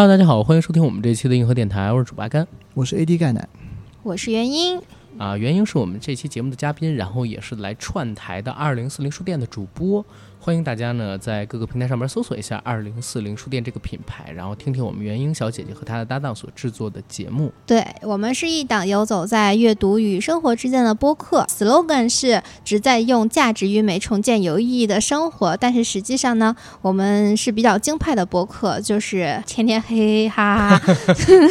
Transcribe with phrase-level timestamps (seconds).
[0.00, 3.48] Hello，大家好，欢迎收听我们这期的硬核电台，我是主八甘我是 AD 钙奶。
[4.04, 4.80] 我是元英，
[5.18, 5.36] 啊。
[5.36, 10.06] 元英是我们这期节目的嘉宾，然后也是来串台的二零四零书店的主播。
[10.48, 17.52] 欢迎大家呢在各个平台上面搜索一下二零四零书店这个品牌，然后听听我们元英小姐姐和她的搭档所制作的节目。
[17.66, 25.54] 对我们是一档游走在阅读与生活之间的播客，slogan 是旨在用价值与美重建有意义的生活。
[25.54, 30.94] 但是实际上呢，我们是比较京派的播客，就是天天嘿嘿哈哈。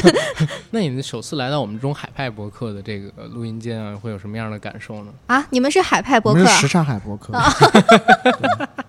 [0.72, 5.14] 那你们首次来到我们这种海派播客的这个录音间啊，会有什么样的感受呢？
[5.28, 7.32] 啊，你们是海派播客我们是什刹海播客，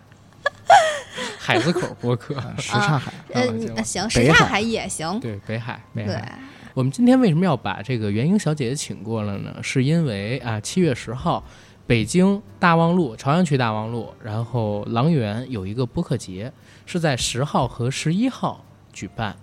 [1.49, 3.11] 海子口播客，什刹海。
[3.33, 3.43] 呃
[3.75, 5.19] 啊行，行，什刹海也行。
[5.19, 6.39] 对北海，北对海。
[6.75, 9.57] 我们今天为什么要把这个元英小姐姐请过来呢？
[9.63, 11.43] 是因为啊，七月十号，
[11.87, 16.53] 北京大望路朝阳区大望路，然后郎园有一个播客节，
[16.85, 19.35] 是在十号和十一号举办。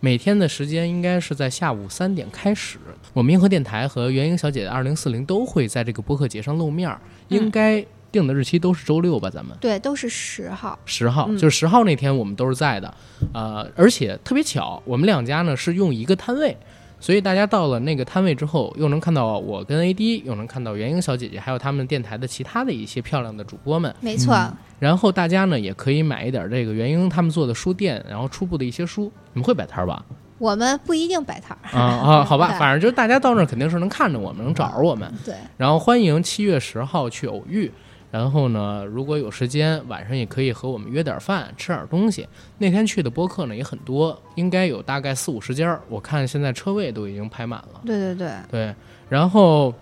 [0.00, 2.78] 每天的时间应该是在下午三点开始。
[3.12, 6.98] 我们银河电台和元英小姐的二零四零都会在这个播客节上露面儿，
[7.28, 9.28] 应该定的日期都是周六吧？
[9.30, 10.78] 咱们对，都是十号。
[10.84, 12.94] 十号，嗯就是十号那天我们都是在的，
[13.32, 16.56] 呃，而且特别巧，我们两家呢是用一个摊位，
[17.00, 23.92] 所以大家到了那个摊位之后，又能看到我跟 AD，又能看到元英小姐姐，还有他们电台的其他的一些漂亮的主播们。
[24.00, 24.36] 没错，
[24.78, 29.10] 然后大家呢也可以买一点这个元英他们做的书店，然后初步的一些书。
[29.32, 30.04] 你们会摆摊儿吧？
[30.38, 31.78] 我们不一定摆摊儿。
[31.78, 35.12] 啊啊，好吧， 反正就是大家到那儿肯定是能看着我们，能找着我们。
[35.24, 37.70] 对，然后欢迎七月十号去偶遇。
[38.12, 42.28] 然后呢，如果有时间，晚上也可以和我们约点饭，吃点东西。
[42.58, 45.80] 那天去的播客呢也很多，应该有大概四五十家儿。
[45.88, 47.80] 我看现在车位都已经排满了。
[47.86, 48.74] 对对对，对，
[49.08, 49.74] 然后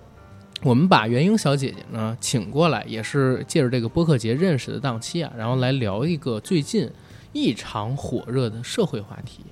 [0.62, 6.88] 我们把元英小姐姐呢请过来，也是借着这个播客节认识的档期啊，然后来聊一个最近
[7.32, 9.44] 异常火热的社会话题。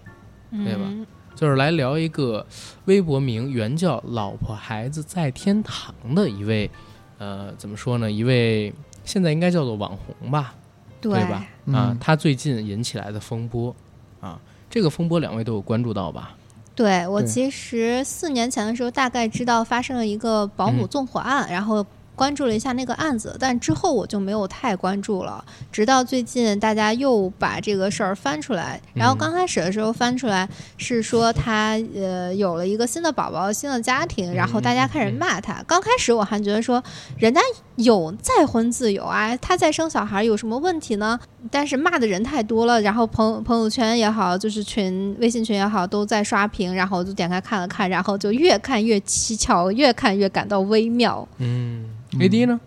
[0.50, 2.44] 对吧嗯就是来聊一个
[2.86, 6.68] 微博名原叫“老婆孩子在天堂”的一位，
[7.18, 8.10] 呃，怎么说呢？
[8.10, 8.72] 一位
[9.04, 10.54] 现在应该叫做网红吧，
[11.00, 11.36] 对吧？
[11.72, 13.74] 啊嗯，他最近引起来的风波，
[14.20, 14.40] 啊，
[14.70, 16.34] 这个风波两位都有关注到吧？
[16.74, 21.84] 对我其实四年前的时候，大概知道发生了一个保姆嗯纵火案，然后
[22.18, 25.44] 关注了一下那个案子，但之后我就没有太关注了。
[25.70, 35.62] 直到最近，大家又把这个事儿翻出来，然后嗯刚开始的时候翻出来是说他呃有了一个新的宝宝、新的家庭，然后大家开始骂他。
[35.68, 36.82] 刚开始我还觉得说
[37.16, 37.40] 人家
[37.76, 41.20] 有再婚自由啊，他再生小孩有什么问题呢？
[41.52, 51.26] 但是骂的人太多了，然后朋朋友圈也好，就是群微信群也好，都在刷屏，然后我就点开看了看，然后就越看越蹊跷，越看越感到微妙。
[51.38, 52.60] 嗯，AD 呢？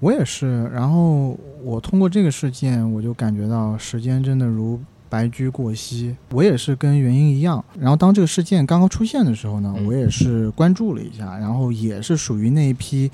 [0.00, 0.64] 我也是。
[0.72, 6.14] 然后我通过这个事件，我就感觉到时间真的如白驹过隙。
[6.30, 7.64] 我也是跟原因一样。
[7.78, 13.10] 然后当这个事件刚刚出现的时候呢，嗯我也是关注了一下，然后也是属于那一批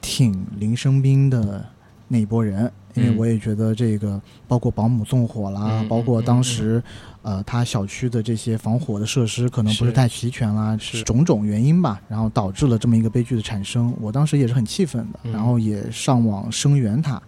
[0.00, 1.66] 挺林生斌的
[2.08, 2.70] 那一波人。
[2.94, 6.82] 因为嗯我也觉得这个，包括保姆纵火啦，嗯包括当时，
[7.22, 13.94] 呃，他小区的这些防火的设施可能不是是太齐全啦，是种种原因吧，然后导致了这么一个悲剧的产生。
[14.00, 17.22] 我当时也是很气愤的，嗯然后也上网声援他，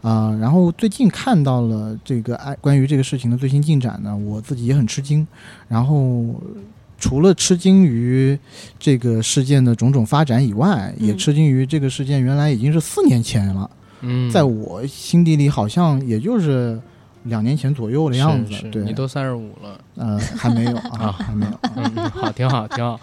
[0.00, 5.26] 啊、然后最近看到了这个爱关于这个事情的最新进展呢，我自己也很吃惊，
[5.68, 6.24] 然后。
[7.02, 8.38] 除了吃惊于
[8.78, 13.70] 这个事件的种种发展以外，也嗯吃惊于这个事件原来已经是四年前了，
[14.00, 16.80] 嗯，在我心底里好像也就是
[17.24, 18.60] 两年前左右的样子是。
[18.60, 19.80] 是对，你都三十五了。
[19.96, 21.52] 呃还没有啊，啊还没有。
[21.76, 22.98] 嗯，嗯好，挺好，挺好。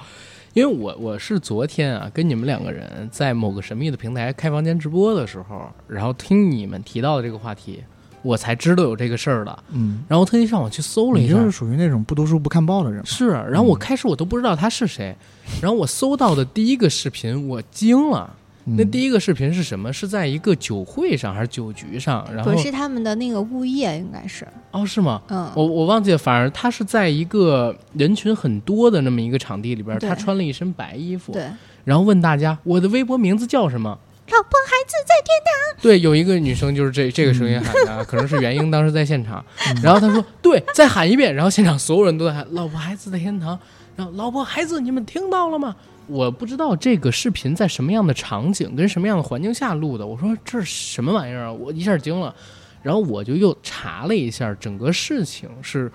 [0.54, 7.84] 因为我我是昨天啊，跟你们两个人在某个神秘的平台开房间直播的时候，然后听你们提到的这个话题，
[8.24, 9.60] 我才知道有这个事儿的。
[9.70, 13.06] 嗯，然后特意上网去搜了一下，你就是属于那种不读书不看报的人。
[13.06, 15.16] 是，然后我开始我都不知道他是谁，
[15.62, 18.34] 然后我搜到的第一个视频，我惊了。
[18.76, 19.94] 那嗯第一个视频是什么？
[19.94, 22.28] 是在一个酒会上还是酒局上？
[22.34, 25.22] 然后不是他们的那个物业，应该是，哦，是吗？
[25.30, 31.48] 嗯，我我忘记了，反而他是在一个人群很多的那么一个场地里边，他穿了一身白衣服，对，
[31.86, 33.98] 然后问大家我的微博名字叫什么？
[34.30, 35.82] 老婆孩子在天堂。
[35.82, 43.58] 对，有一个女生就是这这个声音喊的， 可能是元英当时在现场，嗯然后她说对，再喊一遍，然后现场所有人都在喊“老婆孩子在天堂”，
[43.96, 45.76] 然后“老婆孩子，你们听到了吗？”
[46.08, 51.52] 我不知道这个视频在什么样的场景跟什么样的环境下录的，我说这是什么玩意儿啊？
[51.52, 52.34] 我一下惊了，
[52.82, 55.92] 然后我就又查了一下整个事情是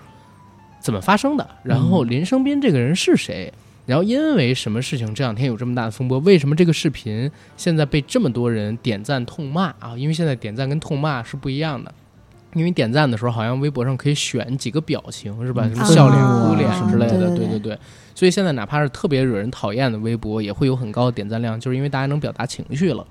[0.79, 3.51] 怎么发生的，然后林生斌这个人是谁，
[3.85, 6.19] 然后因为什么事情这两天有这么大的风波？
[6.19, 9.95] 为什么这个视频现在被这么多人点赞痛骂啊？
[9.97, 11.93] 因为现在点赞跟痛骂是不一样的。
[12.55, 15.63] 因为点赞的时候好像微博上可以选几个表情是吧？
[15.65, 17.79] 嗯什么笑脸、啊哭脸之类的，对对对对对。
[18.13, 23.03] 所以现在哪怕是特别惹人讨厌的微博，也会有很高的点赞量，就是因为大家能表达情绪了。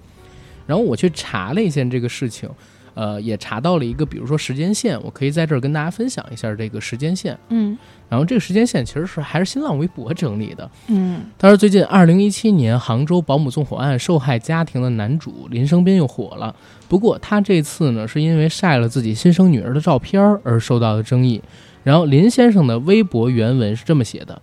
[0.64, 2.48] 然后我去查了一下这个事情，
[2.94, 7.36] 呃，也查到了一个，比如说时间线，我可以在这儿跟大家分享一下这个时间线。
[7.48, 7.76] 嗯
[8.12, 10.70] 然后这个时间线其实是还是新浪微博整理的。
[10.88, 16.54] 嗯他说，最近二零一七年杭州保姆纵火案受害家庭的男主林生斌又火了。
[16.90, 21.40] 不过他这次呢，是因为晒了自己新生女儿的照片而受到的争议。
[21.84, 24.42] 然后林先生的微博原文是这么写的：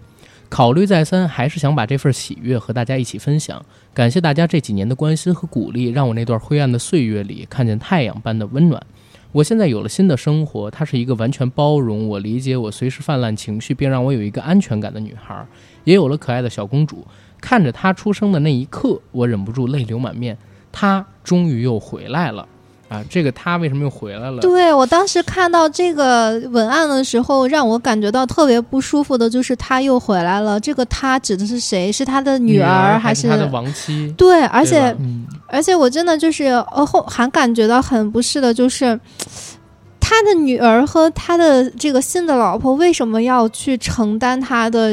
[0.50, 3.64] 考虑再三，还是想把这份喜悦和大家一起分享。
[3.94, 8.82] 感谢大家这几年的关心和鼓励，让我那段灰暗的岁月里看见太阳般的温暖。
[9.32, 15.46] 我现在有了新的生活，她是一个完全包容我、理解我随时泛滥情绪，并让我有一个安全感的女孩。
[15.84, 17.06] 也有了可爱的小公主。
[17.40, 20.36] 看着她出生的那一刻，我忍不住泪流满面。
[20.72, 22.48] 她终于又回来了，
[22.90, 24.42] 啊，这个他为什么又回来了？
[24.42, 30.60] 对我当时看到这个文案的时候，让我感觉到特别不舒服的，就是他又回来了。
[30.60, 31.92] 这个他指的是谁？
[31.92, 34.12] 是他的女儿还是他的亡妻？
[34.18, 39.00] 对，而且嗯，而且我真的就是呃后还感觉到很不适的，就是
[40.00, 44.92] 他的女儿和他的这个新的老婆为什么要去承担他的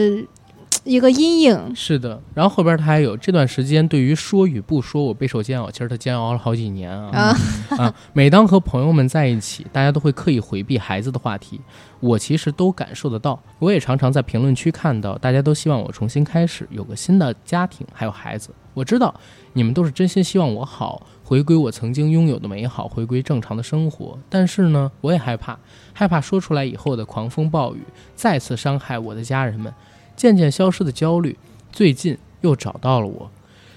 [0.87, 1.75] 一个阴影？
[1.75, 5.69] 是的，然后后边他还有这段时间对于说与不说，我备受煎熬。
[5.69, 7.95] 其实他煎熬了好几年啊啊啊！
[8.13, 11.61] 每当和朋友们在一起，大家都会刻意回避孩子的话题，
[11.99, 13.39] 我其实都感受得到。
[13.59, 18.51] 我也常常在评论区看到，大家都希望我重新开始，有个新的家庭，还有孩子。
[18.73, 19.13] 我知道
[19.55, 24.17] 你们都是真心希望我好，回归我曾经拥有的美好，回归正常的生活。
[24.29, 25.59] 但是呢，我也害怕，
[25.93, 27.83] 害怕说出来以后的狂风暴雨
[28.15, 29.75] 再次伤害我的家人们。
[30.17, 31.37] 渐渐消失的焦虑，
[31.71, 33.31] 最近又找到了我。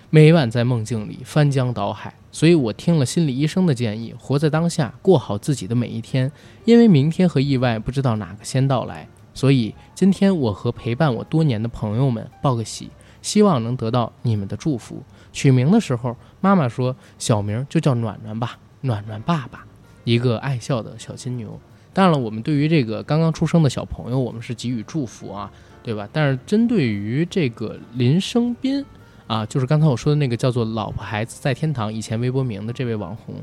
[0.10, 6.32] 每晚在梦境里翻江倒海，所以我听了心理医生的建议，活在当下，过好自己的每一天。
[6.66, 12.90] 因为明天和意外不知道哪个先到来，所以今天我和陪伴我多年的朋友们报个喜，
[13.22, 15.04] 希望能得到你们的祝福。
[15.32, 19.66] 取名的时候，妈妈说小名就叫暖暖吧，暖暖爸爸，
[20.06, 21.60] 一个爱笑的小金牛。
[21.94, 25.52] 当然了，我们对于这个刚刚出生的小朋友，我们是给予祝福啊。
[25.82, 26.08] 对吧？
[26.12, 28.84] 但是针对于这个林生斌
[29.28, 33.36] 啊，就是刚才我说的那个叫做“老婆孩子在天堂”以前微博名的这位网红，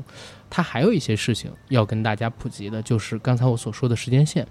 [0.49, 4.45] 他还有一些事情要跟大家普及的，就是刚才我所说的时间线。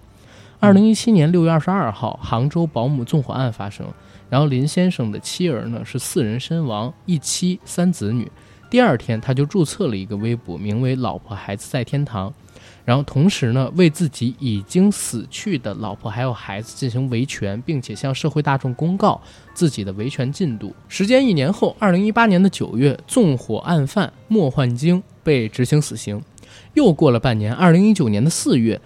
[0.58, 3.86] 二零一七年六月二十二号，杭州保姆纵火案发生，
[4.30, 8.26] 然后林先生的妻儿呢是四人身亡，一妻三子女。
[8.70, 12.32] 第二天，他就注册了一个微博，名为“老婆孩子在天堂”。
[12.86, 19.20] 然后同时呢，为自己已经死去的老婆还有孩子进行维权，并且向社会大众公告
[19.52, 20.72] 自己的维权进度。
[20.88, 26.22] 时间一年后，二零一八年的九月，纵火案犯莫焕晶被执行死刑。
[26.74, 28.80] 又过了半年，二零一九年的四月，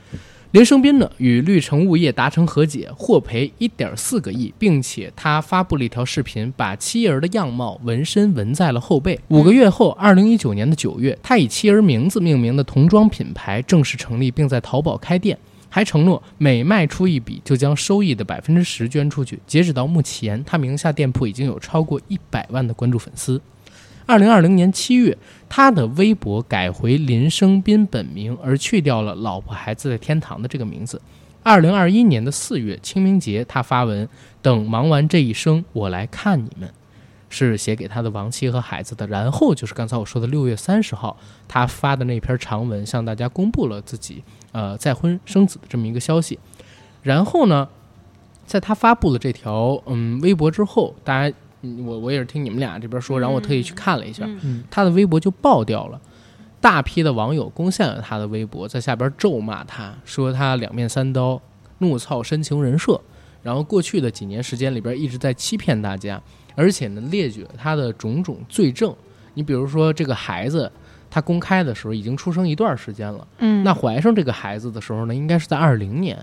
[0.53, 9.17] 林生斌呢与绿城物业达成和解，获赔一点四个亿，并且他发布了一条视频，把妻儿的样貌纹身纹在了后背。
[9.29, 15.39] 五个月后，二零一九年的九月，他以妻儿名字命名的童装品牌正式成立，并在淘宝开店，
[15.69, 19.39] 还承诺每卖出一笔就将收益的百分之十捐出去。
[19.47, 23.41] 截止到目前，他名下店铺已经有超过一百万的关注粉丝。
[24.11, 25.17] 二零二零年七月，
[25.49, 31.01] 他的微博改回林生斌本名，而去掉了“老婆孩子在天堂”的这个名字。
[31.45, 34.09] 二零二一年的四月，清明节，他发文
[34.43, 36.69] ：“等忙完这一生，我来看你们。”
[37.31, 39.07] 是写给他的亡妻和孩子的。
[39.07, 46.37] 然后就是刚才我说的六月三十号，他发的那篇长文，向大家公布了自己呃再婚生子的这么一个消息。
[47.05, 47.69] 然后呢，
[48.45, 56.01] 在他发布了这条嗯微博之后，大家我我也是听你们俩这边说，然后我特意去看了一下，嗯嗯他的微博就爆掉了。
[56.61, 61.41] 大批的网友攻陷了他的微博，在下边咒骂他，说他两面三刀，
[61.79, 63.01] 怒操深情人设。
[63.43, 66.21] 然后过去的几年时间里边一直在欺骗大家，
[66.55, 68.95] 而且呢列举了他的种种罪证。
[69.33, 70.71] 你比如说这个孩子，
[71.09, 76.19] 他公开的时候已经出生一段时间了，嗯，那怀上这个孩子的时候呢，应该是在二零年。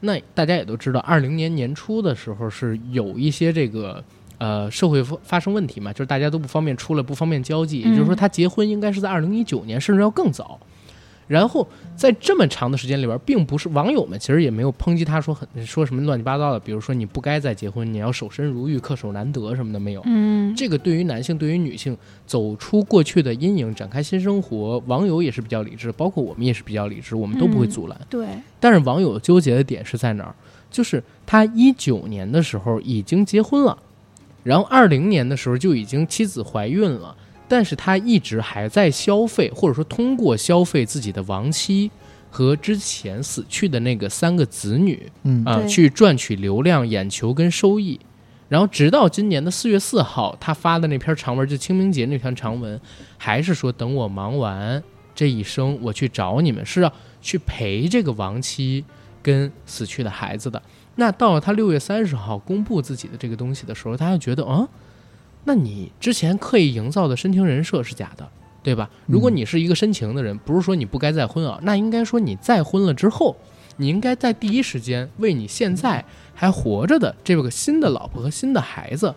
[0.00, 4.04] 那大家也都知道，二零年年初的时候是有一些这个
[4.40, 7.80] 呃社会发发生问题嘛，就是大家都不方便出来，不方便交际。
[7.80, 10.58] 也就是说，嗯他结婚应该是在二零一九年，甚至要更早。
[11.28, 20.02] 然后在这么长的时间里边，并不是网友们其实也没有抨击他说很说什么乱七八糟的，比如说你不该再结婚，你要守身如玉、恪守难得什么的没有。
[20.06, 27.96] 嗯这个对于男性、对于女性走出过去的阴影，展开新生活，网友也是比较理智，包括我们也是比较理智，我们都不会阻拦。
[28.08, 28.26] 对，
[28.58, 30.34] 但是网友纠结的点是在哪儿？
[30.68, 33.78] 就是他一九年的时候已经结婚了，
[34.42, 37.16] 然后二零年的时候就已经妻子怀孕了，
[37.46, 41.90] 但是他一直还在消费，或者说通过消费自己的亡妻，
[42.30, 47.98] 和之前死去的那个三个子女嗯啊、对去赚取流量、眼球跟收益。
[48.48, 52.80] 然后直到今年的四月四号，他发的那篇长文，就清明节那篇长文，
[53.16, 54.82] 还是说等我忙完
[55.14, 58.84] 这一生，我去找你们，是要去陪这个亡妻
[59.22, 60.60] 跟死去的孩子的。
[61.00, 64.68] 那到了他六月三十号公布自己的这个东西的时候，大家就觉得，啊，
[65.44, 68.28] 那你之前刻意营造的深情人设是假的，
[68.62, 68.90] 对吧？
[69.06, 73.34] 如果你是一个深情的人，不是说你不该再婚啊，那应该说你再婚了之后，
[73.78, 76.04] 你应该在第一时间为你现在
[76.34, 79.14] 还活着的这个新的老婆和新的孩子，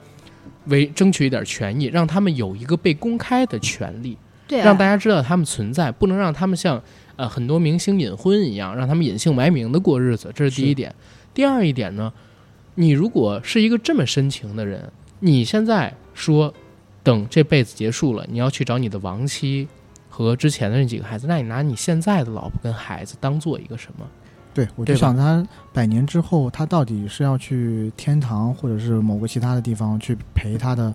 [0.67, 4.17] 为争取一点权益，让他们有一个被公开的权利。
[4.47, 6.81] 对啊，让大家知道他们存在，不能让他们像
[7.17, 10.31] 呃很多明星隐婚一样，让他们隐姓埋名的过日子。
[10.33, 10.95] 这是第一点。
[11.33, 12.11] 第二一点呢，
[12.75, 16.53] 你如果是一个这么深情的人，你现在说
[17.01, 19.67] 等这辈子结束了，你要去找你的亡妻
[20.09, 24.05] 和之前的那几个孩子，那你拿你现在的老婆跟孩子当做一个什么？
[24.53, 30.93] 对，我就想他百年之后，他到底是要去天堂，或者是某个其他的地方去陪他的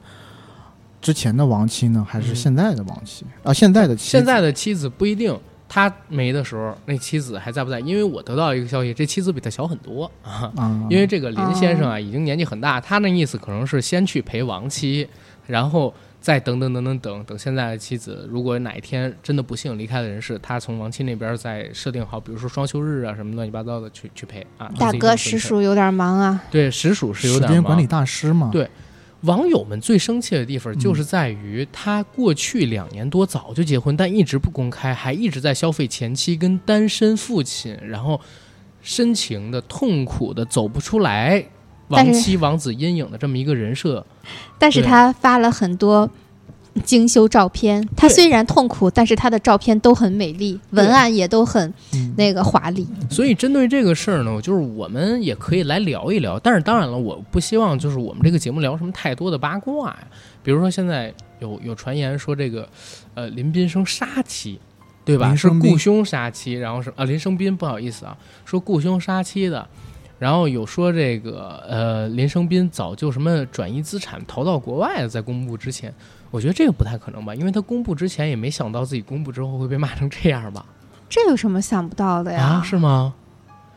[1.00, 3.52] 之前的亡妻呢，还是嗯现在的亡妻、啊？
[3.52, 5.36] 现在的妻子现在的妻子不一定。
[5.68, 7.78] 他没的时候，那妻子还在不在？
[7.80, 10.50] 因为我得到一个消息，这妻子比他小很多啊。
[10.56, 15.06] 啊， 因为这个林先生啊，已经年纪很大，他那意思可能是先去陪亡妻，
[15.46, 24.70] 然后再等等等等等等现在的妻子，如果哪一天真的不幸离开了人世，他从亡妻那边再设定好，比如说双休日啊什么乱七八糟的去去陪啊。
[24.78, 26.42] 大哥实实属有点忙啊。
[26.50, 28.68] 对实属是有点忙时间管理大师嘛，对
[29.22, 38.20] 网友们最生气的地方嗯就是在于他过去两年多早就结婚，但一直不公开，还一直在消费前妻跟单身父亲，然后
[38.80, 41.44] 深情的、痛苦的走不出来
[41.90, 44.06] 但是亡妻王子阴影的这么一个人设。
[44.58, 46.08] 但是对他发了很多
[46.80, 52.86] 精修照片，他虽然痛苦，但是他的照片都很美丽，文案也都很嗯，那个华丽。
[53.10, 56.38] 所以针对这个事儿呢，就是我们也可以来聊一聊。
[56.38, 59.98] 但是当然了，我不希望就是我们这个节目聊什么太多的八卦呀。
[60.42, 62.68] 比如说现在有有传言说这个，
[63.14, 64.58] 呃，林斌生杀妻，
[65.04, 65.34] 对吧？
[65.34, 69.66] 是雇凶杀妻，然后是啊，林生斌不好意思啊，说雇凶杀妻的。
[70.18, 75.94] 然后有说这个呃，林生斌早就什么转移资产逃到国外了，在公布之前，
[76.30, 80.64] 我觉得这个不太可能吧，因为他公布之前也没想到自己公布之后会被骂成这样吧。
[81.08, 82.42] 这有什么想不到的呀？
[82.42, 83.14] 啊，是吗？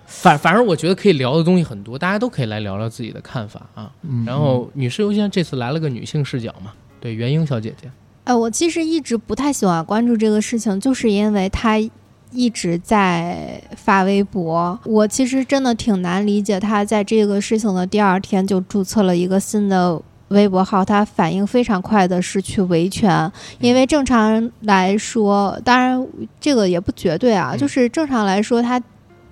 [0.05, 3.89] 反反正我觉得可以聊的东西很多，大家都可以来聊聊自己的看法啊。
[4.01, 7.89] 嗯然后女士优先这次来了个女性视角嘛，对袁英小姐姐，
[8.25, 11.77] 呃，我其实一直不太喜欢关注这个事情，就是因为她
[12.31, 14.77] 一直在发微博。
[14.83, 20.01] 我其实真的挺难理解她在这个事情的第二天就注册了一个新的。
[20.31, 26.07] 微博号，他反应非常快的是去维权，因为正常人来说，当然
[26.39, 28.81] 这个也不绝对啊，嗯就是正常来说，他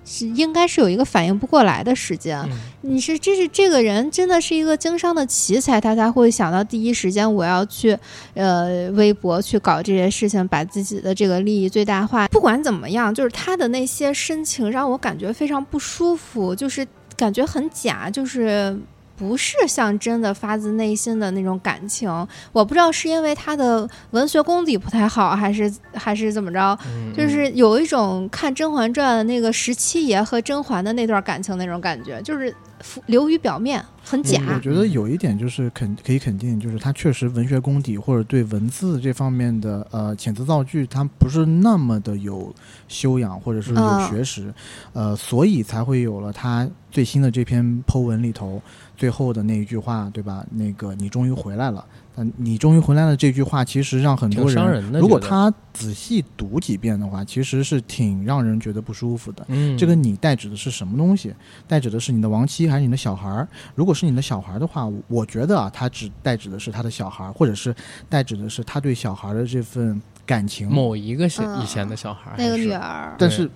[0.04, 2.38] 是应该是有一个反应不过来的时间。
[2.44, 2.50] 嗯
[2.82, 7.96] 你是这是这个人真的是一个经商的奇才，他才会想到第一时间我要去
[8.34, 12.26] 呃微博去搞这些事情，把自己的这个利益最大化。
[12.28, 18.78] 不管怎么样，就是他的那些深情让我感觉非常不舒服，就是感觉很假，就是。
[19.20, 22.08] 不是像真的发自内心的那种感情，
[22.52, 34.40] 我不知道是因为他的文学功底不太好，还是还是怎么着，嗯就是有一种看《甄嬛传》的那个十七爷和甄嬛的那段感情那种感觉，就是浮流于表面，很假。
[34.54, 42.54] 我觉得有一点就是肯可以肯定，就是他确实文学功底或者对文字这方面的呃遣词造句，他不是那么的有
[42.88, 44.08] 修养或者是有嗯。
[44.08, 44.54] 学识，
[44.94, 48.60] 呃，所以才会有了他最新的这篇剖文里头
[49.00, 50.44] 最后的那一句话，对吧？
[50.50, 51.82] 那个你终于回来了。
[52.16, 59.42] 嗯，你终于回来了这句话，其实让很多人如果他仔细读几遍的话，其实是挺让人觉得不舒服的。
[59.48, 61.34] 嗯，这个你代指的是什么东西？
[61.66, 63.48] 代指的是你的亡妻还是你的小孩儿？
[63.74, 67.74] 如果是你的小孩儿的话，我我觉得啊，他只代指的是他的小孩儿，或者是
[68.06, 70.68] 代指的是他对小孩儿的这份感情。
[70.68, 73.50] 某一个小嗯以前的小孩儿那个女儿，但是，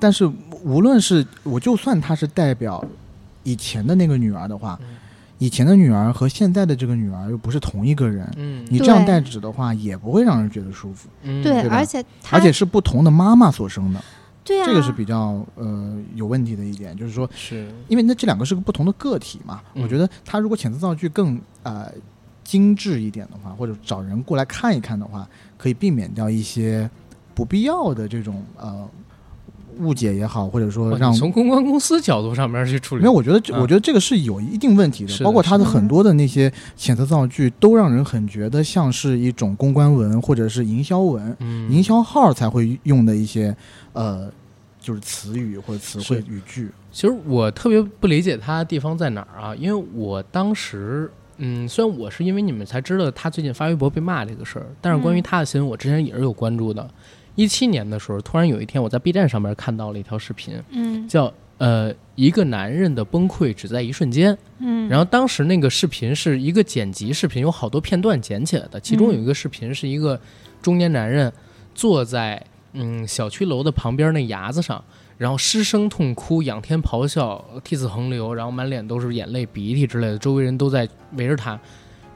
[0.00, 0.28] 但是
[0.64, 2.84] 无论是我就算他是代表
[3.48, 4.96] 以前的那个女儿的话，嗯。
[5.40, 11.40] 以前的女儿和现在的这个女儿又不是同一个人，嗯，你这样对代指的话，也不会让人觉得舒服，嗯。
[11.44, 11.76] 对，吧？
[11.76, 14.02] 而且他，而且是不同的妈妈所生的，
[14.42, 17.30] 对啊，这个是比较呃有问题的一点，就是说。
[17.32, 17.70] 是。
[17.86, 19.82] 因为那这两个是个不同的个体嘛，嗯。
[19.84, 21.86] 我觉得他如果遣词造句更呃
[22.42, 25.24] 精致一点的话，或者找人过来看一看的话，
[25.56, 26.90] 可以避免掉一些
[27.32, 28.88] 不必要的这种呃
[29.80, 43.54] 误解也好，或者说让从公关公司角度上面去处理，没有，我觉得我觉得这个是有一定问题的，的包括他的很多的那些遣词造句，都让人很觉得像是一种公关文或者是营销文、嗯营销号才会用的一些
[43.92, 44.30] 呃
[44.80, 46.70] 就是词语或者词汇语句。
[46.90, 49.54] 其实我特别不理解他的地方在哪儿啊？
[49.54, 56.88] 因为我当时，嗯，虽然我是因为你们才知道他最近发微博被骂这个事儿，但是关于他的新闻，我之前也是有关注的。
[57.38, 64.36] 一七年的时候，突然有一天我在 B 站上面看到了一条视频，嗯叫呃一个男人的崩溃只在一瞬间。
[64.58, 68.80] 嗯，然后当时那个视频是一个剪辑视频，有好多片段剪起来的。
[68.80, 70.20] 其中有一个视频是一个
[70.60, 71.32] 中年男人
[71.76, 74.82] 坐在嗯小区楼的旁边那牙子上，
[75.16, 81.56] 然后失声痛哭，仰天咆哮，涕泗横流，然后满脸都是眼泪、鼻涕之类的，周围人都在围着他。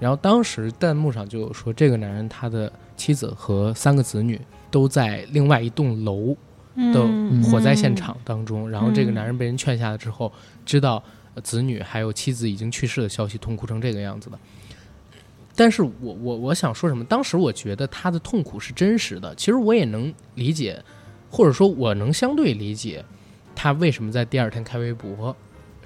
[0.00, 4.40] 然后当时弹幕上就有说，这个男人他的妻子和三个子女
[4.72, 6.36] 都在另外一栋楼
[6.74, 10.32] 的嗯火灾现场当中，然后这个男人被人劝下了之后，
[10.66, 11.00] 知道
[11.34, 14.38] 呃子女还有妻子已经去世的消息，痛哭成这个样子的。
[15.54, 17.04] 但是我我我想说什么？
[17.04, 20.82] 当时我觉得他的痛苦是真实的，其实我也能理解，
[21.30, 23.04] 或者说我能相对理解
[23.54, 25.36] 他为什么在第二天开微博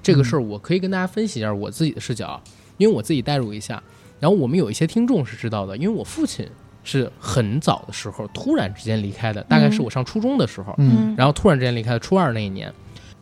[0.01, 0.41] 这个事儿。
[0.41, 2.41] 我可以跟大家分析一下我自己的视角，
[2.77, 3.83] 因为我自己代入一下。
[4.21, 6.47] 然后我们有一些听众是知道的，因为我父亲
[6.87, 10.73] 是很早的时候突然之间离开的，大概是我上初中的时候。
[10.77, 12.73] 嗯然后突然之间离开的初二那一年。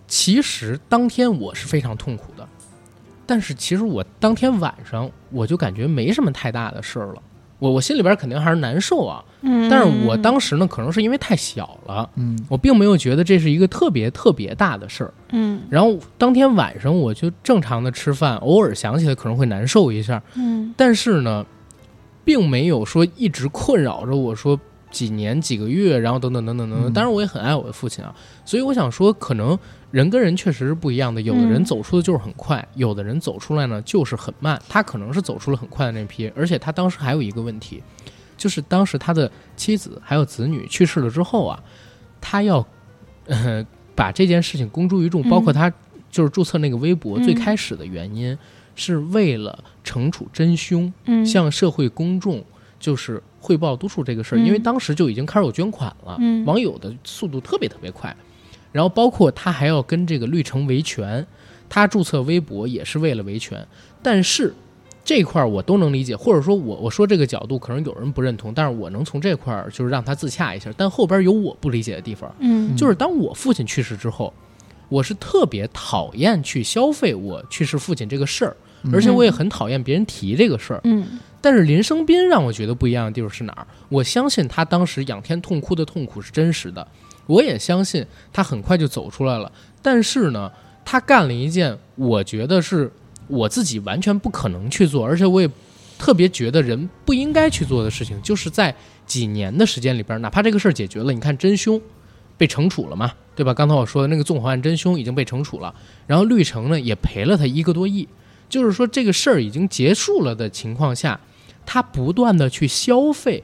[0.08, 2.48] 其实当天我是非常痛苦的，
[3.26, 7.22] 但是其实我当天晚上我就感觉没什么太大的事儿了。
[7.58, 15.14] 我我心里边肯定还是难受啊，嗯，但是我当时呢，可能是因为太小了，嗯我并没有觉得这是一个特别特别大的事儿。
[15.32, 21.44] 嗯然后当天晚上我就正常的吃饭，偶尔想起来可能会难受一下，嗯但是呢，
[22.26, 24.60] 并没有说一直困扰着我说
[24.92, 26.92] 几年几个月，然后等等等等等等。
[26.92, 28.14] 嗯当然，我也很爱我的父亲啊，
[28.44, 29.58] 所以我想说，可能
[29.92, 31.22] 人跟人确实是不一样的。
[31.22, 34.62] 有的人嗯走出的就是很快，有的人走出来呢就是很慢。
[34.68, 37.84] 他可能是走出了很快的那批，而且他当时还有一个问题，
[38.38, 41.62] 就是当时他的妻子还有子女去世了之后啊，
[42.22, 42.66] 他要
[43.28, 45.72] 呃 把这件事情公诸于众，嗯包括他
[46.10, 48.38] 就是注册那个微博嗯最开始的原因。
[48.76, 52.44] 是为了惩处真凶，嗯，向社会公众
[52.80, 54.46] 就是汇报督促这个事儿，嗯。
[54.46, 56.46] 因为当时就已经开始有捐款了，嗯。
[56.46, 58.16] 网友的速度特别特别快，
[58.72, 61.26] 然后包括他还要跟这个绿城维权，
[61.70, 63.66] 他注册微博也是为了维权，
[64.04, 64.54] 但是
[65.04, 72.76] 这块儿我都能理解，或者说我我说这个角度可能有人不认同，但是我能从这块儿就是让他自洽一下，但后边有我不理解的地方，嗯。
[72.76, 74.34] 就是当我父亲去世之后，
[74.90, 78.58] 我是特别讨厌去消费我去世父亲这个事儿，
[78.94, 80.82] 而且我也很讨厌别人提这个事儿。
[80.84, 83.68] 嗯但是林生斌让我觉得不一样的地方是哪儿？
[83.88, 86.88] 我相信他当时仰天痛哭的痛苦是真实的，
[87.28, 89.52] 我也相信他很快就走出来了。
[89.80, 90.52] 但是呢，
[90.84, 92.92] 他干了一件我觉得是
[93.28, 95.48] 我自己完全不可能去做，而且我也
[96.00, 98.74] 特别觉得人不应该去做的事情，就是在
[99.06, 101.80] 几年的时间里边，哪怕这个事儿解决了，你看真凶
[102.40, 103.54] 被惩处了嘛，对吧？
[103.54, 105.72] 刚才我说的那个纵火案真凶已经被惩处了，
[106.08, 108.08] 然后绿城呢也赔了他一个多亿，
[108.50, 111.20] 就是说这个事儿已经结束了的情况下。
[111.68, 113.44] 他不断的去消费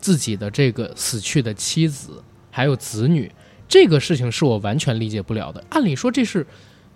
[0.00, 3.30] 自己的这个死去的妻子还有子女，
[3.68, 5.62] 这个事情是我完全理解不了的。
[5.68, 6.46] 按理说这是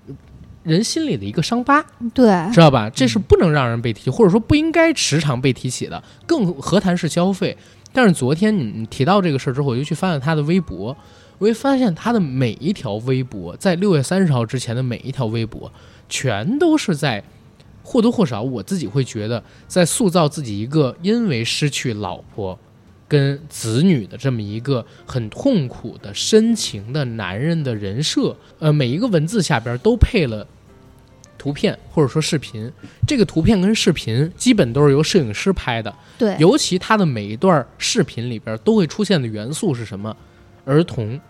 [0.08, 0.14] 呃
[0.62, 1.84] 人心里的一个伤疤，
[2.14, 2.88] 对，知道吧？
[2.88, 7.54] 这是不能让人被提起，或者说不应该时常被提起的，更何谈是消费？
[7.92, 10.96] 但是昨天你提到这个事儿之后，我就去翻了他的微博，
[11.36, 15.70] 我会发现他的每一条微博，在六月三十号之前的每一条微博，
[16.08, 17.22] 全都是在
[17.82, 22.58] 或多或少，我自己会觉得在塑造自己一个因为失去老婆
[23.08, 28.36] 跟子女的这么一个很痛苦的深情的男人的人设。
[28.58, 30.46] 呃，每一个文字下边都配了
[31.36, 32.70] 图片或者说视频，
[33.06, 35.92] 这个图片跟视频基本都是由摄影师拍的。
[36.16, 40.16] 对，尤其他的每一段视频里边都会出现的元素是什么？
[40.64, 41.20] 儿童，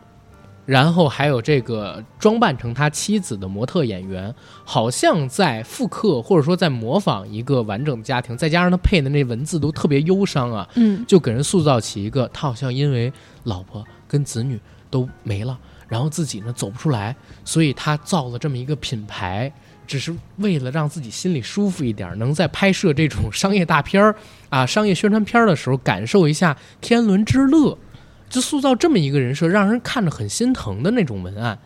[0.64, 4.32] 然后还有这个装扮成他妻子的模特演员，
[4.64, 11.04] 好像在复刻或者说在模仿一个完整的家庭，再加上他配的那文字都特别忧伤啊，嗯。
[11.08, 13.12] 就给人塑造起一个他好像因为
[13.44, 19.52] 老婆跟子女都没了，然后自己呢走不出来，所以他造了这么一个品牌，
[19.86, 24.14] 只是为了让自己心里舒服一点，能在拍摄这种商业大片儿
[24.48, 27.76] 啊、商业宣传片儿的时候感受一下天伦之乐，
[28.32, 31.56] 就塑造这么一个人设，让人看着很心疼的那种文案。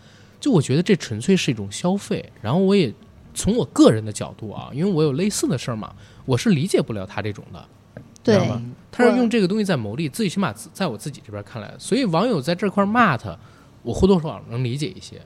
[0.41, 2.93] 就我觉得这纯粹是一种消费，然后我也
[3.33, 5.93] 从我个人的角度啊，因为我有类似的事儿嘛，
[6.25, 7.65] 我是理解不了他这种的。
[7.95, 8.51] 知对
[8.91, 13.39] 他是用这个东西在牟利，最起码在我自己这边看来，所以网友在这块骂他，
[13.83, 15.21] 我或多或少能理解一些。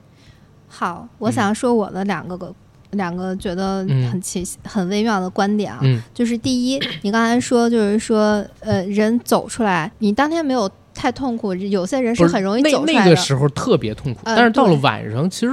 [0.69, 2.55] 好，我想说我的两个个。
[2.95, 10.69] 两个觉得嗯很奇、很微妙的观点啊，嗯就是第一，你刚才说，就是说，呃，人走出来，你当天没有
[11.01, 13.01] 太痛苦，有些人是很容易走出来的。
[13.05, 15.53] 那个时候特别痛苦，呃但是到了晚上，其实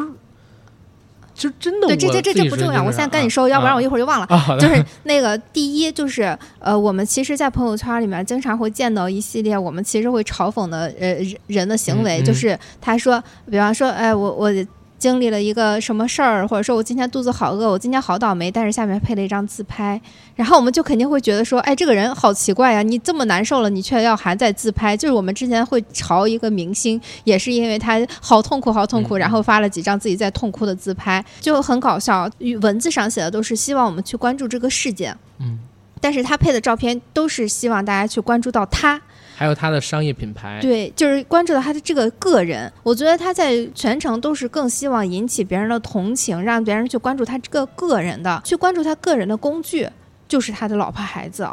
[1.34, 4.26] 其实真的对，这这这这不重要，我现在跟你说，要不然我一会儿就忘了。
[4.26, 12.26] 啊，就是那个第一，就是呃，我们其实，在朋友圈里面经常会见到一系列我们其实会嘲讽的呃人人的行为，嗯嗯。
[12.26, 14.52] 就是他说，比方说，哎，我我
[14.98, 20.02] 经历了一个什么事儿，或者说我今天肚子好饿，我今天好倒霉，但是下面配了一张自拍，
[20.36, 24.98] 然后我们就肯定会觉得说，哎，这个人好奇怪呀，你这么难受了，你却要还在自拍。
[24.98, 32.30] 就是我们之前会嘲一个明星，也是因为他好痛苦，好痛苦，嗯然后发了几张自己在痛哭的自拍，就很搞笑。
[32.40, 35.16] 语文字上写的都是希望我们去关注这个事件。
[35.40, 35.60] 嗯，
[36.02, 39.00] 但是他配的照片都是希望大家去关注到他，
[39.38, 42.74] 还有他的商业品牌，对，就是关注到他的这个个人。
[42.82, 49.88] 我觉得他在全程都是更希望引起别人的同情，让别人去关注他这个个人的，去关注他个人的工具，
[50.28, 51.48] 就是他的老婆孩子。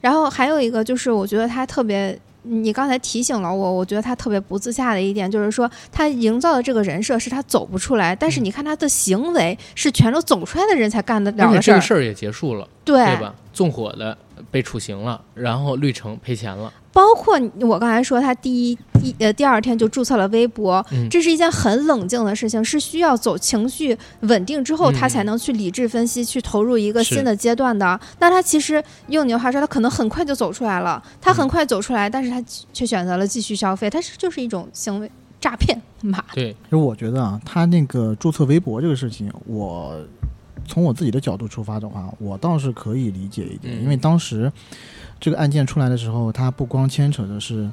[0.00, 2.18] 然后还有一个就是，我觉得他特别。
[2.42, 13.34] 你刚才提醒了我，我觉得他特别不自洽的一点就是说，他营造的这个人设是他走不出来，但是嗯你看他的行为是全都走出来的人才干得了而且的事儿，这个事儿也结束了，对对吧？
[13.52, 14.16] 纵火的
[14.50, 21.08] 被处刑了，然后绿城赔钱了，包括我刚才说，他第一第呃第二天就注册了微博，嗯。
[21.08, 24.94] 这是一件很冷静的事情，是需要走情绪稳定之后，嗯。
[24.94, 28.00] 他才能去理智分析，去投入一个是新的阶段的。
[28.18, 35.08] 那他其实用你的话说，他可能很快就走出来了，他很嗯快走出来，但是他却选择了继续消费，他是就是一种行为
[35.40, 39.96] 诈骗，妈的，对，其实我觉得啊，他那个注册微博这个事情，我
[40.66, 43.82] 从我自己的角度出发的话，我倒是可以理解一点，嗯。
[43.84, 44.50] 因为当时
[45.20, 47.68] 这个案件出来的时候，他不光牵扯的是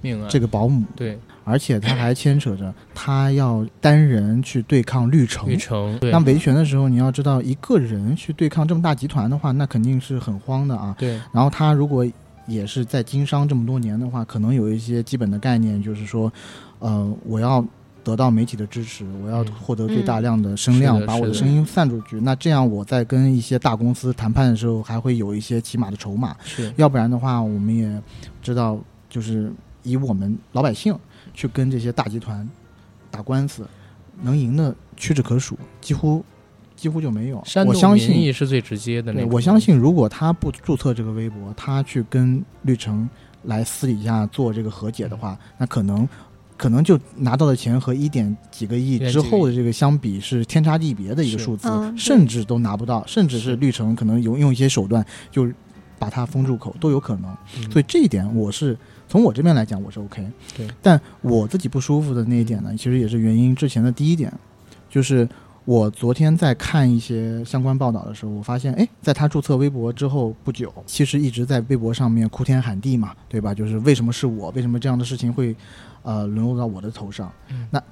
[0.00, 5.48] 命案这个保姆，对而且他还牵扯着他要单人去对抗绿城。
[5.48, 10.94] 绿城，对那维权的时候，你要知道，一个人去对抗这么大集团的话，那肯定是很慌的啊。
[10.98, 12.06] 对，然后他如果
[12.46, 16.32] 也是在经商这么多年的话，可能有一些基本的概念，就是说，
[16.78, 17.64] 呃，我要
[18.02, 22.20] 得到媒体的支持，我要嗯获得最大量的声量，把我的声音散出去。
[22.20, 26.34] 那这样我在跟一些大公司谈判的时候，还会有一些起码的筹码。
[26.44, 28.02] 是要不然的话，我们也
[28.42, 30.96] 知道，就是以我们老百姓
[31.34, 32.48] 去跟这些大集团
[33.10, 33.66] 打官司，
[34.22, 36.24] 能赢的屈指可数，几乎
[36.76, 37.42] 几乎就没有。
[37.66, 39.24] 我相信意是最直接的那。
[39.26, 43.08] 我相信，如果他不注册这个微博，他去跟绿城
[43.44, 46.08] 来私底下做这个和解的话，那可能
[46.60, 55.50] 可能就拿到的钱和一点几个亿之后的这个相比是天差地别的一个数字，嗯甚至都拿不到，甚至是是绿城可能有用一些手段就
[55.98, 57.34] 把它封住口都有可能。
[57.56, 57.70] 嗯。
[57.70, 58.76] 所以这一点我是
[59.08, 60.22] 从我这边来讲我是 OK，
[60.54, 64.30] 对，但我自己不舒服的那一点呢，其实也是原因之前的第一点，
[64.90, 65.26] 就是
[65.64, 73.54] 我昨天在看一些相关报道的时候，我发现，哎，在他注册微博之后不久，其实一直在微博上面哭天喊地嘛，对吧？
[73.54, 74.50] 就是为什么是我？
[74.50, 75.54] 为什么这样的事情会
[76.02, 77.30] 呃沦落到我的头上？
[77.50, 77.82] 嗯那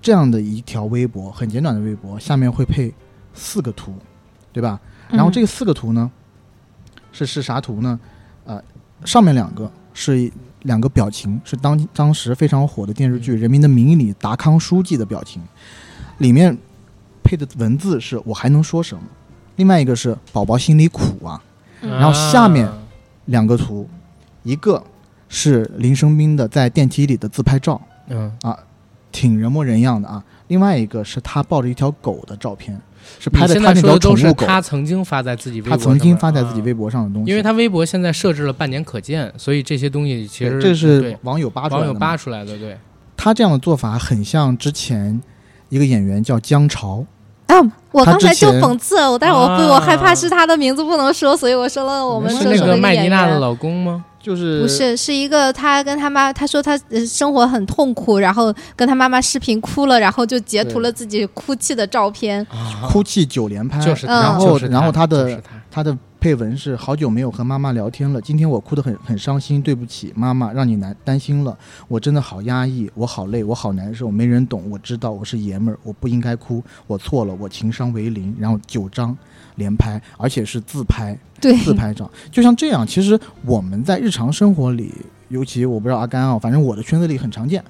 [0.00, 2.92] 这样的一条微博，很简短的微博，下面会配
[3.34, 3.94] 四个图，
[4.52, 4.80] 对吧？
[5.10, 6.10] 然后这四个图呢，
[7.12, 8.00] 是是啥图呢？
[8.44, 8.62] 呃，
[9.04, 10.28] 上面两个是
[10.62, 15.40] 两个表情，是当当时非常火的电视剧《人民的名义》里达康书记的表情，
[16.22, 16.56] 里面
[17.22, 19.02] 配的文字是“我还能说什么”，
[19.56, 21.42] 另外一个是“宝宝心里苦啊”。
[21.82, 21.90] 嗯。
[21.90, 22.78] 然后下面啊。
[23.26, 23.88] 两个图，
[24.42, 24.82] 一个
[25.28, 28.32] 是林生斌的在电梯里的自拍照，嗯。
[28.42, 28.58] 啊，
[29.12, 32.76] 挺人模人样的啊；另外一个是他抱着一条狗的照片，
[33.20, 42.76] 是拍的他那条宠物狗，他曾经发在自己微博他曾经发在上面自己微博上的东啊西，因为他微博现在设置了半年可见，所以这些东西其实这是网友扒出来的网友扒出来的，对，
[43.16, 45.22] 他这样的做法很像之前
[45.72, 47.02] 一个演员叫姜潮，
[47.46, 47.56] 啊，
[47.92, 53.10] 我刚才就讽刺，我但是我不，啊我害怕是他的名字不能说，所以我说了我们是是那说说个麦妮那演员。
[53.10, 54.04] 娜的老公吗？
[54.20, 62.46] 就是不是，是一个他跟他妈，他说他呃生活很痛苦，然后跟他妈妈视频哭了，然后就截图了自己哭泣的照片。
[62.50, 71.58] 啊哭泣九连拍，就是，嗯然后就是然后他的就是他他的配文是好久没有和妈妈聊天了，今天我哭得很很伤心，对不起妈妈，让你难担心了，
[71.88, 79.18] 我真的好压抑，我好累，我好难受，没人懂，我知道我是爷们儿，我不应该哭，我错了，我情商为零，然后九张
[79.56, 84.94] 连拍，而且是自拍，对，自拍照，就像这样，其实我们在日常生活里，
[85.28, 87.64] 尤其我不知道阿甘啊，反正我的圈子里很常见，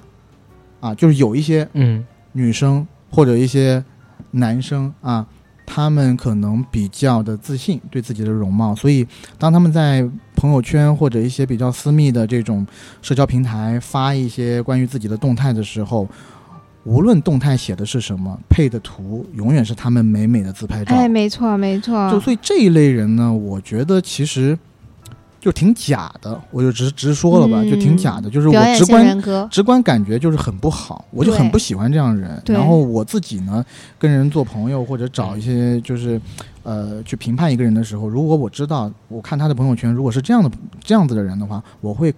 [0.79, 2.05] 啊，就是有一些嗯。
[2.35, 3.83] 女生或者一些
[4.31, 5.27] 男生啊，
[5.65, 9.05] 他们可能比较的自信对自己的容貌，所以
[9.37, 12.65] 当他们在朋友圈或者一些比较私密的这种
[13.01, 16.07] 社交平台发一些关于自己的动态的时候，
[16.83, 20.93] 无论动态写的是什么，配的图永远是他们美美的自拍照。
[20.93, 24.57] 哎，没错没错，就所以这一类人呢，我觉得其实
[25.43, 32.41] 就挺假的，我就直直说了吧，嗯就挺假的，就是我直观，直观感觉就是很不好，我就很不喜欢这样的人。
[32.45, 33.63] 然后我自己呢，
[33.99, 36.19] 跟人做朋友或者找一些就是，
[36.63, 40.49] 呃，去评判一个人的时候，如果我知道我看他的朋友圈，如果是这样的
[40.81, 42.13] 这样子的人的话，我会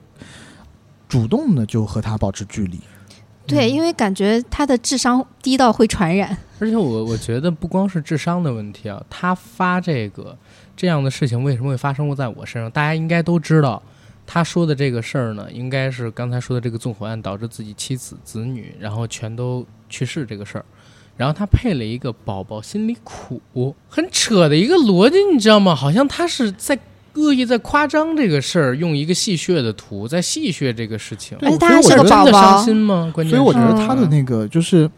[1.10, 2.80] 主动的就和他保持距离。
[3.48, 6.38] 对，因为感觉他的智商低到会传染。
[6.60, 10.38] 而且我我觉得不光是智商的问题啊，他发这个
[10.76, 12.70] 这样的事情为什么会发生在我身上？
[12.72, 13.82] 大家应该都知道，
[14.26, 20.66] 他说的这个事儿呢，应该是刚才说的这个纵火案导致自己妻子子女然后全都去世这个事儿。
[21.18, 25.74] 然后他配了一个宝宝心里苦，很扯的一个逻辑，你知道吗？
[25.74, 26.78] 好像他是在
[27.14, 31.38] 恶意在夸张这个事儿，用一个戏谑的图在戏谑这个事情。
[31.38, 33.12] 对而且他是个所以我觉得宝宝真的伤，心吗？
[33.16, 34.92] 关键所以我觉是得他的那个就是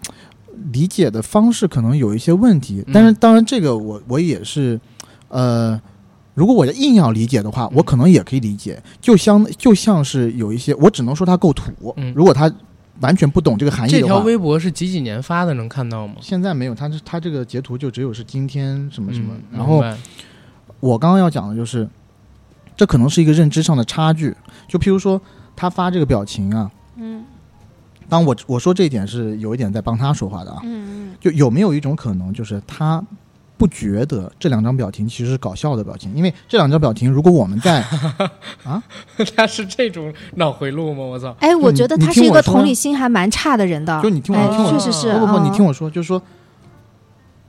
[0.72, 4.82] 理解的方式可能有一些问题，嗯但是当然这个我我也是，
[5.30, 5.80] 呃，
[6.34, 12.52] 如果我硬要理解的话，我可能也可以理解，就像就像是有一些，我只能说他够土，嗯如果他
[13.02, 14.20] 完全不懂这个含义这条。
[14.20, 15.54] 微博是几几年发的？
[15.54, 16.16] 能看到吗？
[16.20, 19.98] 现在没有，他这他这个截图就只有是今天什么什么，嗯然后明白
[20.80, 21.88] 我刚刚要讲的就是，
[22.76, 24.36] 这可能是一个认知上的差距。
[24.68, 25.20] 就譬如说，
[25.56, 27.24] 他发这个表情啊，嗯
[28.10, 33.04] 当我我说这一点是有一点在帮他说话的啊，嗯就有没有一种可能，就是他
[33.58, 36.14] 不觉得这两张表情其实是搞笑的表情？
[36.16, 37.82] 因为这两张表情，如果我们在
[38.64, 38.82] 啊，
[39.36, 41.04] 他是这种脑回路吗？
[41.04, 41.36] 我操！
[41.40, 44.00] 哎，我觉得他是一个同理心还蛮差的人的。
[44.02, 45.12] 就你听我哎听我确实是。
[45.14, 46.22] 不不不，你听我，说，就是说，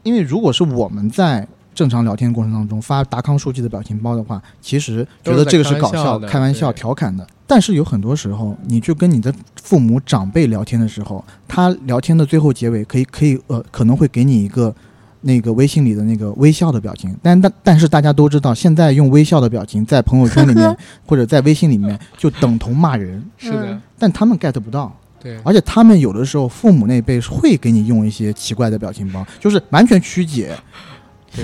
[0.03, 7.27] 因为如果是我们在正常聊天过程当中发达康书记的表情包的话，其实觉得这个是搞笑、开玩笑、调侃的。
[7.47, 14.75] 但是有很多时候，你去跟你的父母长辈聊天的时候，他聊天的最后结尾可以可以呃可能会给你一个
[15.21, 20.77] 那个微信里的那个微笑的表情，但但但是大家都知道，现在用微笑的表情在朋友圈里面
[21.07, 23.83] 或者在微信里面就等同骂人， 是的，嗯。
[23.99, 24.95] 但他们 get 不到。
[25.21, 30.57] 对，而且他们有的时候父母那辈会给你用一些奇怪的表情包，就是完全曲解，对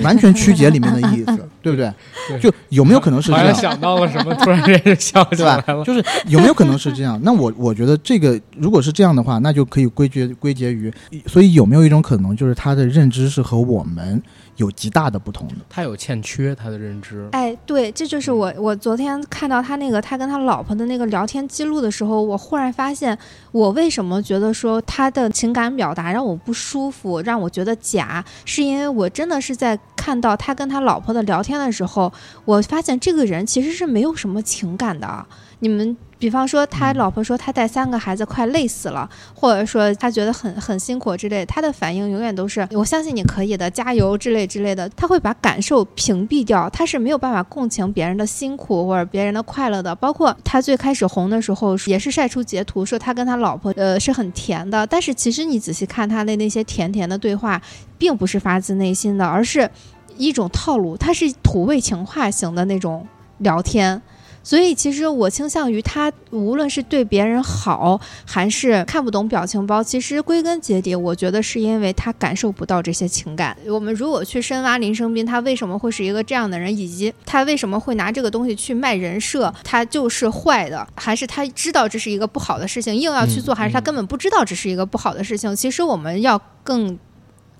[0.03, 1.93] 完全曲解里面的意思， 对不对？
[2.39, 3.53] 就有没有可能是这样？
[3.55, 5.43] 想到了什么，突然间就想起？
[5.43, 5.83] 来了。
[5.83, 7.19] 就是有没有可能是这样？
[7.23, 10.91] 那我我觉得这个如果是这样的话，那就可以归结归结于，
[11.27, 14.21] 所以有没有一种可能，就是他的认知是和我们
[14.57, 15.55] 有极大的不同的？
[15.69, 23.17] 他有欠缺他的认知，哎，对，这就是我我昨天看到他那个他跟他老婆的那个聊天记录的时候，我忽然发现，
[23.51, 32.11] 我为什么觉得说他的情感表达让我不舒服，让我觉得假，是因为我真的是在看到他跟他老婆的聊天的时候，
[32.45, 35.25] 我发现这个人其实是没有什么情感的。
[35.65, 44.87] 你们比方说，他嗯老婆说他带三个孩子快累死了，或者说他觉得很很辛苦之类，他的反应永远都是我相信你可以的，加油之类之类的。
[44.89, 49.95] 他会把感受屏蔽掉，他是没有办法共情别人的辛苦或者别人的快乐的。
[49.95, 57.59] 包括他最开始红的时候，也是晒出截图说他跟他老婆呃是很甜的，但是其实你仔细看他的那些甜甜的对话，
[57.97, 59.67] 并不是发自内心的，而是
[60.15, 63.07] 一种套路，他是土味情话型的那种
[63.39, 63.99] 聊天。
[64.45, 73.57] 所以，其实我倾向于他，无论是对别人好，还是看不懂表情包，其实归根结底，我觉得是因为他感受不到这些情感。
[73.65, 85.55] 我们如果去深挖林生斌，他为什么会是一个这样的人，以及他为什么会拿这个东西去卖人设，他就是坏的，还是他知道这是一个不好的事情，硬要去做，嗯还是他嗯根本不知道这是一个不好的事情？
[85.55, 86.99] 其实我们要更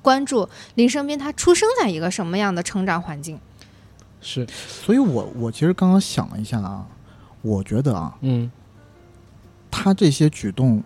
[0.04, 3.40] 关注林生斌他出生在一个什么样的成长环境。
[4.28, 6.84] 是，所以我我其实刚刚想了一下啊，
[7.44, 8.50] 我觉得啊，嗯，
[9.70, 10.84] 他这些举动，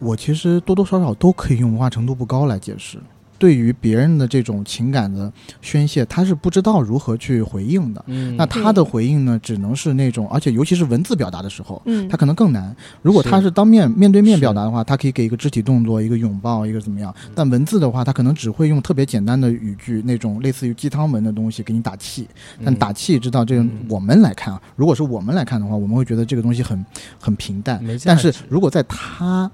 [0.00, 2.98] 我其实多多少少都可以用文化程度不高来解释。
[3.40, 8.04] 对于别人的这种情感的宣泄，他是不知道如何去回应的。
[8.06, 12.76] 嗯，那他的回应呢，只能是那种，而且尤其是文字表达的时候，嗯他可能更难。
[13.00, 17.14] 如果他是当面面对面表达的话，他可以给一个肢体动作，一个拥抱，一个怎么样。
[17.34, 22.28] 但文字的话，他可能只会用特别简单的语句，那种类似于鸡汤文的东西给你打气。
[22.62, 26.84] 但嗯打气，知道这个嗯我们来看啊，如果是我们来看的话，我们会觉得这个东西很
[27.18, 27.82] 很平淡。
[27.82, 29.50] 没但是如果在他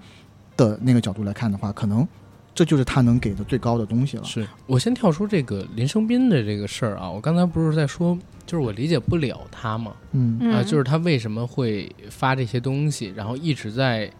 [0.56, 2.06] 的那个角度来看的话，可能
[2.56, 4.24] 这就是他能给的最高的东西了。
[4.24, 14.10] 是我先跳出这个林生斌的这个事儿啊，我刚才不是在说，就是我理解不了他嘛，嗯嗯啊，就是他为什么会发这些东西，然后一直在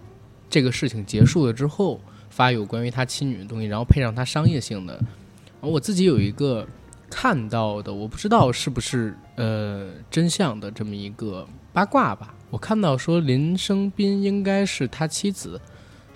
[0.51, 4.93] 这个事情结束了之后发有关于他妻女的东西，然后配上他商业性的。
[4.95, 6.67] 然后我自己有一个
[7.09, 12.35] 看到的，我不知道是不是呃真相的这么一个八卦吧。
[12.51, 15.59] 我看到说林生斌应该是他妻子，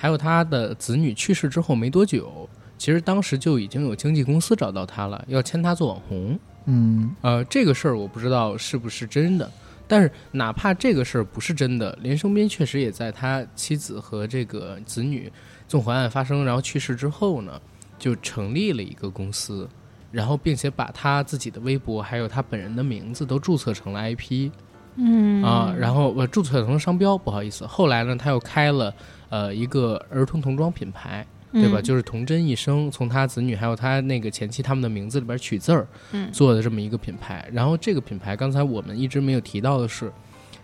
[0.00, 6.38] 还有他的子女去世之后没多久，其实当时就已经有经纪公司找到他了，要签他做网红。
[6.64, 9.50] 嗯呃，这个事儿我不知道是不是真的，
[9.86, 15.30] 但是哪怕这个事儿不是真的，林生斌确实也在他妻子和这个子女
[15.68, 17.60] 纵火案发生然后去世之后呢，
[17.98, 19.68] 就成立了一个公司，
[20.10, 24.50] 然后并且把他自己的微博还有他本人的名字都注册成了 IP。
[24.96, 27.66] 嗯啊，然后我注册成商标，不好意思。
[27.66, 28.92] 后来呢，他又开了
[29.30, 31.80] 呃一个儿童童装品牌，对吧？
[31.80, 37.48] 嗯就是童真一生，从他子女还有他那个前妻他们的名字里边取字儿，嗯做的这么一个品牌。
[37.50, 40.12] 然后这个品牌，刚才我们一直没有提到的是，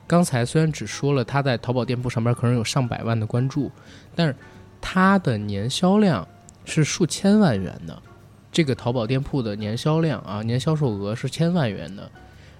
[0.07, 3.71] 刚才虽然只说了他在淘宝店铺上边可能有上百万的关注，
[4.15, 4.37] 但是
[4.81, 6.27] 他的年销量
[6.65, 8.03] 是数千万元的。
[8.53, 12.11] 这个淘宝店铺的年销量啊，年销售额是千万元的。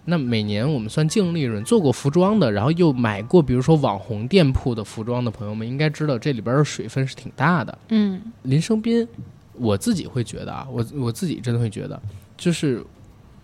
[0.09, 7.77] 那每年我们算净利润，做过服装的，然后又买过，比如说网红店铺的服装的朋友们，应该知道这里边的水分是挺大的。
[7.89, 9.07] 嗯林生斌，
[9.55, 12.01] 我自己会觉得啊，我我自己真的会觉得，
[12.37, 12.83] 就是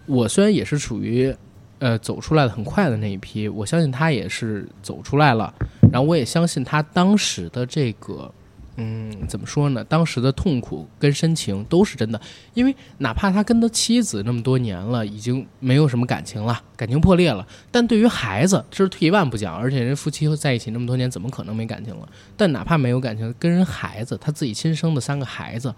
[0.06, 1.34] 我虽然也是属于
[1.80, 5.52] 呃走出来的很快的那一批，我相信他也是走出来了，
[5.92, 8.32] 然后我也相信他当时的这个。
[8.76, 9.84] 嗯，怎么说呢？
[9.84, 12.18] 当时的痛苦跟深情都是真的，
[12.54, 22.08] 因为哪怕他跟他妻子那么多年了，已经没有什么感情了，感情破裂了，但对于孩子，这是退一万步讲，而且人夫妻在一起那么多年，怎么可能没感情了？
[22.36, 25.74] 但哪怕没有感情，跟人孩子，他自己亲生的三个孩子，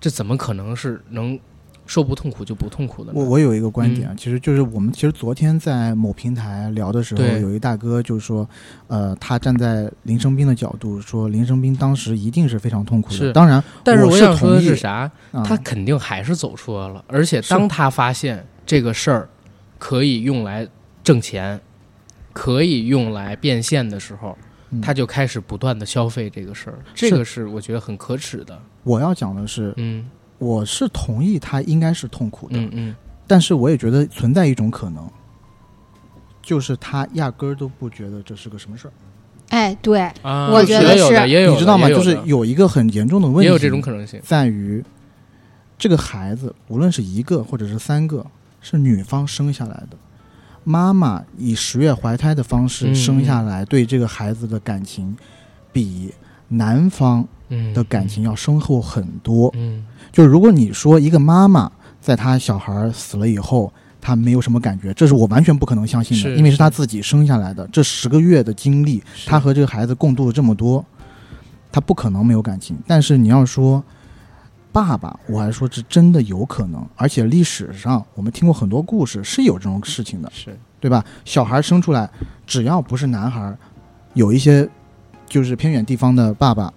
[0.00, 1.38] 这怎么可能是能
[1.86, 3.12] 说不痛苦就不痛苦的？
[3.14, 8.48] 我我有一个观点啊，其实就是我们其实昨天在某平台聊的时候，有一大哥就说，
[8.88, 13.16] 呃，他站在林生斌的角度说，林生斌当时一定是非常痛苦的。
[13.16, 15.10] 是当然，但是我想说的是啥？
[15.32, 19.28] 啊他肯定还是走出来了，而且当他发现这个事儿
[19.78, 20.66] 可以用来
[21.04, 21.60] 挣钱，
[22.32, 24.36] 可以用来变现的时候，
[24.70, 28.58] 嗯他就开始不断的消费这个事儿，这个是我觉得很可耻的。
[28.82, 32.96] 我要讲的是，嗯我是同意他应该是痛苦的，嗯嗯，
[33.26, 35.08] 但是我也觉得存在一种可能，
[36.42, 38.92] 就是他压根儿都不觉得这是个什么事儿。
[39.48, 41.88] 哎，对，啊，我觉得是也有，你知道吗？
[41.88, 44.20] 就是有一个很严重的问题，也有这种可能性。
[44.22, 44.84] 在于
[45.78, 48.26] 这个孩子，无论是一个或者是三个，
[48.60, 49.96] 是女方生下来的，
[50.64, 55.16] 妈妈以十月怀胎的方式嗯生下来，对这个孩子的感情
[55.72, 56.12] 比
[56.48, 59.48] 男方嗯的感情要深厚很多。
[59.56, 70.82] 嗯就如果你说一个妈妈在她小孩死了以后，她没有什么感觉，这是我完全不可能相信的，因为是她自己生下来的，这十个月的经历，是她和这个孩子共度了这么多，
[71.70, 72.78] 她不可能没有感情。
[72.86, 73.84] 但是你要说
[74.72, 81.04] 爸爸，我还说这真的有可能，而且历史上我们听过很多故事是有这种事情的，是对吧？
[81.26, 82.08] 小孩生出来，
[82.46, 83.54] 只要不是男孩，
[84.14, 84.66] 有一些
[85.28, 86.72] 就是偏远地方的爸爸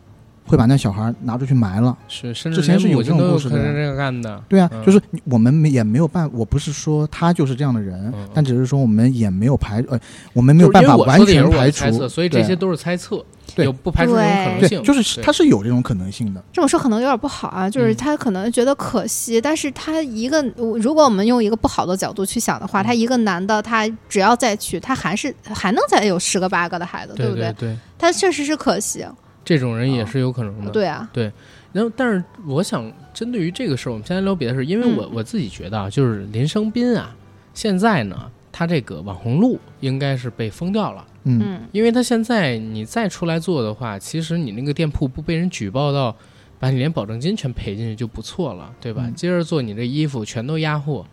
[0.49, 1.95] 会把那小孩拿出去埋了。
[2.07, 4.41] 是，甚至之前是有这种故事的可能这样干的。
[4.49, 9.99] 对啊，嗯就是我们也没有办，我不是说他就是这样的人，嗯但只是说我们也没有排呃，
[10.33, 13.23] 我们没有办法完全排除，猜测，所以这些都是猜测，
[13.55, 14.83] 对有不排除这种可能性。
[14.83, 16.43] 就是对他是有这种可能性的。
[16.51, 20.41] 这么说可能有点不好啊，就是嗯他可能觉得可惜，但是他一个，
[20.81, 29.05] 如果我们用一个不好的角度去想的话，嗯他一个男的，他只要再娶，他还是还能再有十个八个的孩子，不对对对，他确实是可惜，
[29.49, 30.69] 这种人也是有可能的。
[30.69, 31.31] 对啊，对。
[31.73, 35.09] 然后，但是我想针对于这个事儿，我们先来聊别的事儿，因为我、嗯。
[35.11, 37.15] 我自己觉得啊，就是林生斌啊，
[37.55, 41.61] 现在呢，他这个网红路应该是被封掉了，嗯，嗯。
[41.71, 46.15] 因为他现在你再出来做的话，其实你那个店铺不被人举报到，
[46.59, 49.05] 把你连保证金全赔进去就不错了，对吧？
[49.07, 49.15] 嗯。
[49.15, 51.03] 接着做你这衣服全都压货，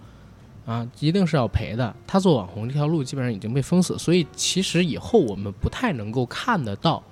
[0.67, 1.95] 啊，一定是要赔的。
[2.07, 7.03] 他做网红这条路基本上已经被封死，所以其实以后我们不太能够看得到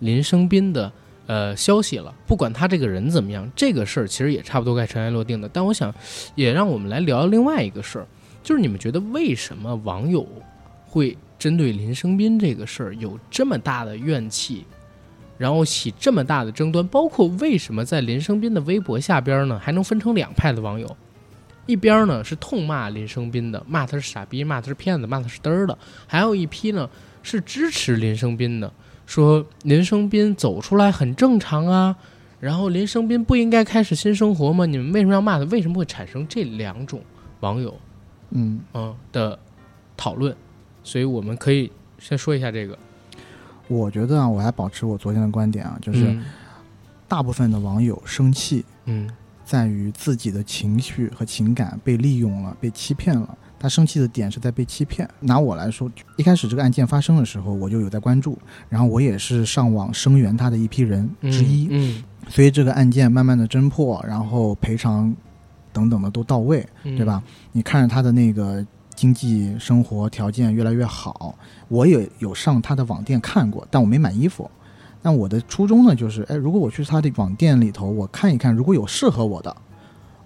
[0.00, 0.92] 林生斌的
[1.26, 2.14] 呃消息了。
[2.26, 5.48] 不管他这个人怎么样，这个事儿其实也差不多该尘埃落定的。
[5.48, 5.94] 但我想，
[6.34, 8.06] 也让我们来聊另外一个事儿，
[8.42, 10.26] 就是你们觉得为什么网友
[10.84, 14.66] 会针对林生斌这个事儿有这么大的怨气，
[15.38, 16.86] 然后起这么大的争端？
[16.88, 20.96] 包括为什么在林生斌的微博下边呢，还能分成两派的网友？
[21.66, 25.74] 一边呢是痛骂林生斌的，骂他是傻逼，骂他是骗子，骂他是嘚儿的；
[26.06, 26.88] 还有一批呢
[27.22, 28.72] 是支持林生斌的，
[29.10, 31.96] 说林生斌走出来很正常啊，
[32.38, 34.64] 然后林生斌不应该开始新生活吗？
[34.64, 35.44] 你们为什么要骂他？
[35.46, 37.02] 为什么会产生这两种
[37.40, 37.76] 网友
[38.30, 39.36] 嗯，嗯的
[39.96, 40.32] 讨论？
[40.84, 42.78] 所以我们可以先说一下这个，
[43.66, 46.24] 我觉得啊，我还保持我昨天的观点啊，就是嗯
[47.08, 49.10] 大部分的网友生气嗯
[49.44, 53.36] 在于自己的情绪和情感被利用了，被欺骗了。
[53.60, 55.08] 他生气的点是在被欺骗。
[55.20, 58.36] 拿我来说，一开始这个案件发生的时候，我就有在关注，
[58.70, 61.68] 然后我也是上网声援他的一批人嗯之一。
[61.70, 65.14] 嗯，所以这个案件慢慢的侦破，然后赔偿
[65.72, 67.22] 等等的都到位，嗯对吧？？
[67.52, 71.34] 你看着他的那个经济生活条件越来越好，
[71.68, 74.50] 我也有上他的网店看过，但我没买衣服。
[75.02, 79.56] 那我的初衷呢，就是，哎，如果我去他的网店里头，我看一看，如果有适合我的，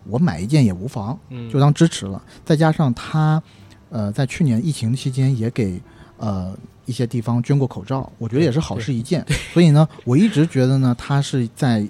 [0.07, 2.23] 我买一件也无妨，嗯，就当支持了。
[2.45, 3.43] 再加上他，
[3.91, 5.81] 呃，在去年疫情期间也给
[6.19, 9.25] 呃一些地方捐过口罩，我觉得也是好事一件。
[9.53, 11.87] 所以呢，我一直觉得呢，他是在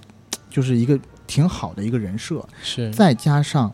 [0.48, 2.46] 就是一个挺好的一个人设。
[2.62, 3.72] 是再加上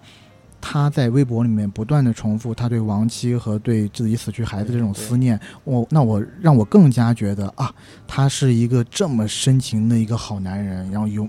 [0.61, 7.73] 他在微博里面不断的重复他对亡妻和对自己死去孩子这种思念，我那我让我更加觉得啊，
[8.07, 11.29] 他是一个这么深情的一个好男人，然后永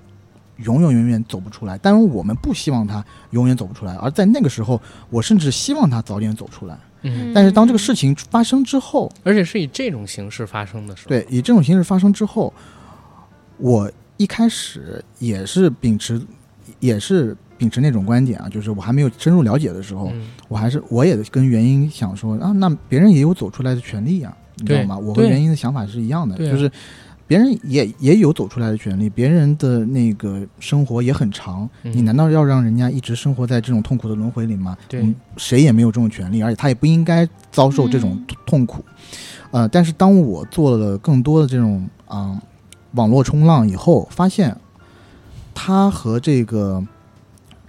[0.64, 1.78] 永永远远走不出来。
[1.78, 6.78] 但是我们不希望他永远走不出来，而在那个时候，我甚至希望他早点走出来。
[7.04, 12.54] 嗯，但是当这个事情发生之后，而且是以这种形式发生的时候，对，以这种形式发生之后，
[13.58, 16.22] 我一开始也是秉持，
[16.80, 24.96] 也是秉持那种观点啊，就是我还没有深入了解的时候，嗯，我还是我也跟原因想说啊，那别人也有走出来的权利啊，你知道吗？
[24.96, 26.72] 我和原因的想法是一样的，就是
[27.32, 34.78] 别人也也有走出来的权利，别人的那个生活也很长，嗯你难道要让人家一直生活在这种痛苦的轮回里吗？
[34.90, 38.84] 对嗯谁也没有这种权利，而且他也不应该遭受这种嗯痛苦。
[39.52, 42.38] 呃，但是当我做了更多的这种啊、
[42.96, 44.54] 网络冲浪以后，发现
[45.54, 46.86] 他和这个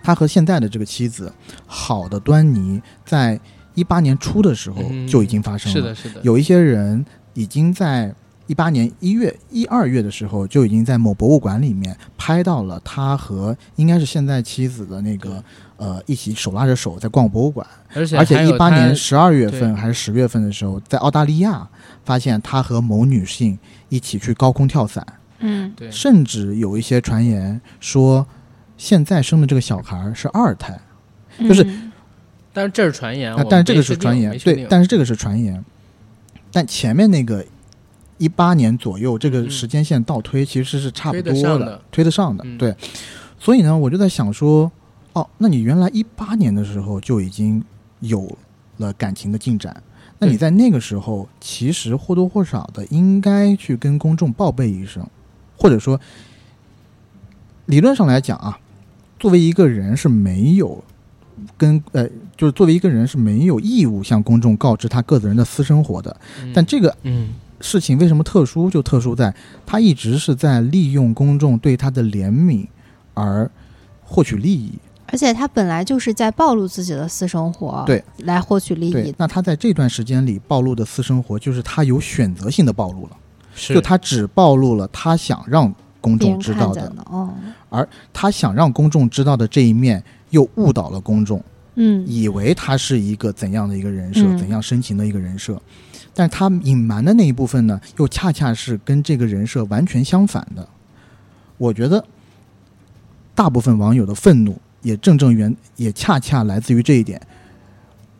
[0.03, 1.33] 他和现在的这个妻子
[1.67, 3.39] 好的端倪，在
[3.75, 5.79] 一八年初的时候嗯就已经发生了。
[5.79, 8.13] 是的，是的，有一些人已经在
[8.53, 15.43] 一八年一月、一二月的时候，就已经在某博物馆里面拍到了他和应该是现在妻子的那个
[15.79, 21.67] 呃一起手拉着手在逛博物馆，而且而且一八年十二月份还是十月份的时候，在澳大利亚
[22.05, 25.03] 发现他和某女性一起去高空跳伞，
[25.39, 28.27] 嗯对甚至有一些传言说
[28.77, 30.79] 现在生的这个小孩是二胎。
[31.41, 31.91] 就是嗯
[32.53, 35.65] 但是这是传言，啊但是这个是传言对，但是这个是传言。
[36.53, 37.43] 但前面那个
[38.23, 39.51] 一八年左右这个嗯。
[39.51, 42.45] 时间线倒推，其实是差不多的推得上的。
[42.47, 42.57] 嗯。
[42.57, 42.75] 对，
[43.39, 44.71] 所以呢，我就在想说，
[45.15, 47.63] 哦，那你原来一八年的时候就已经
[48.01, 48.39] 有
[48.79, 49.83] 了感情的进展，
[50.19, 55.05] 那你在那个时候其实或多或少的应该去跟公众报备一声，
[55.57, 56.01] 或者说，
[57.67, 58.59] 理论上来讲啊，
[59.19, 60.83] 作为一个人是没有
[61.57, 66.17] 跟呃，就是作为一个人是没有义务向公众告知他个人的私生活的。
[66.43, 66.53] 嗯。
[66.55, 67.31] 但这个嗯
[67.63, 68.69] 事情为什么特殊？
[68.69, 69.35] 就特殊在
[69.65, 72.67] 他一直是在利用公众对他的怜悯
[73.15, 73.51] 而
[74.03, 74.73] 获取利益。
[75.07, 79.15] 而且他本来就是在暴露自己的私生活，对，来获取利益，。
[79.19, 83.17] 那他在这段时间里暴露的私生活，就是他有选择性的暴露了，
[83.55, 87.31] 是就他只暴露了他想让公众知道的，哦，
[88.13, 91.43] 他想让公众知道的这一面，又误导了公众。
[91.75, 95.61] 嗯以为他是一个怎样的一个人设，嗯怎样深情的一个人设，
[96.15, 100.69] 但他隐瞒的那一部分呢，又恰恰是跟这个人设完全相反的。
[101.59, 102.05] 我觉得，
[103.35, 107.21] 大部分网友的愤怒也正正源也恰恰来自于这一点。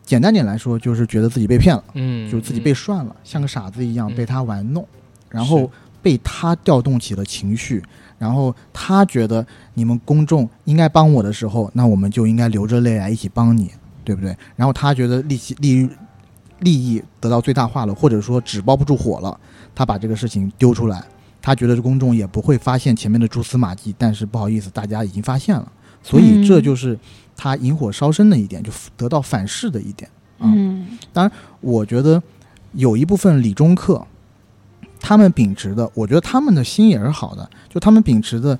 [0.05, 4.85] 简单点来说，就是觉得自己被骗了，嗯，就是自己被涮了，像个傻子一样嗯被他玩弄，
[5.29, 5.71] 然后
[6.01, 7.81] 被他调动起了情绪，
[8.19, 13.71] 然后他觉得你们公众应该帮我的时候，那我们就应该流着泪来一起帮你，
[14.03, 14.35] 对不对？
[14.57, 15.89] 然后他觉得利息利益
[16.63, 19.39] 利益得到最大化了，或者说纸包不住火了，
[19.75, 21.03] 他把这个事情丢出来，
[21.41, 26.47] 他觉得公众也不会发现前面的蛛丝马迹，但是不好意思，大家已经发现了，所以嗯。
[26.47, 26.97] 这就是
[27.35, 30.09] 他引火烧身的一点，就得到反噬的一点。
[30.39, 30.49] 啊。
[30.53, 30.97] 嗯。
[31.61, 32.21] 我觉得
[32.73, 34.05] 有一部分理中客，
[34.99, 38.57] 他们秉持的，我觉得他们的心也是好的，就他们秉持的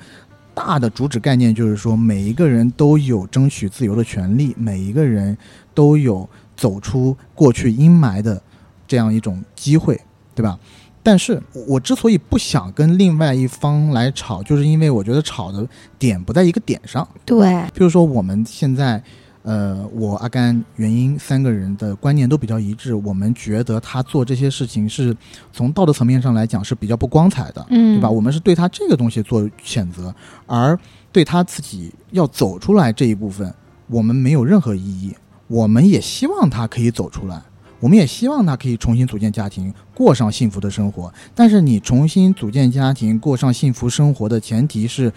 [0.53, 5.35] 大的主旨概念就是说，每一个人都有争取自由的权利，每一个人
[5.73, 6.29] 都有
[6.63, 8.41] 走出过去阴霾的
[8.87, 9.99] 这样一种机会，
[10.33, 10.57] 对吧？
[11.05, 15.67] 但是我之所以不想跟另外一方来吵，就是因为我觉得吵的
[15.99, 17.05] 点不在一个点上。
[17.25, 17.45] 对，
[17.75, 19.03] 譬如说我们现在，
[19.41, 25.13] 呃，我阿甘、元英三个人的观念都比较一致，我们觉得他做这些事情是
[25.51, 28.09] 从道德层面上来讲是比较不光彩的，嗯，对吧？
[28.09, 30.15] 我们是对他这个东西做谴责，
[30.47, 30.79] 而
[31.11, 33.53] 对他自己要走出来这一部分，
[33.87, 35.13] 我们没有任何异议。
[35.53, 37.39] 我们也希望他可以走出来，
[37.79, 41.13] 我们也希望他可以重新组建家庭，过上幸福的生活。
[41.35, 45.13] 但是你重新组建家庭，过上幸福生活的前提是，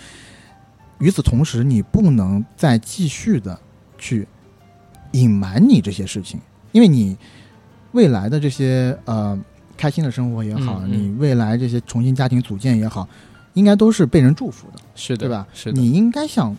[0.98, 3.58] 与此同时，你不能再继续的
[3.96, 4.28] 去
[5.12, 6.38] 隐瞒你这些事情，
[6.72, 7.16] 因为你
[7.92, 9.38] 未来的这些呃
[9.74, 13.08] 开心的生活也好，嗯嗯你未来这些重新家庭组建也好，
[13.54, 14.80] 应该都是被人祝福的。
[14.94, 15.46] 是的，对吧？
[15.54, 16.54] 是的，你应该向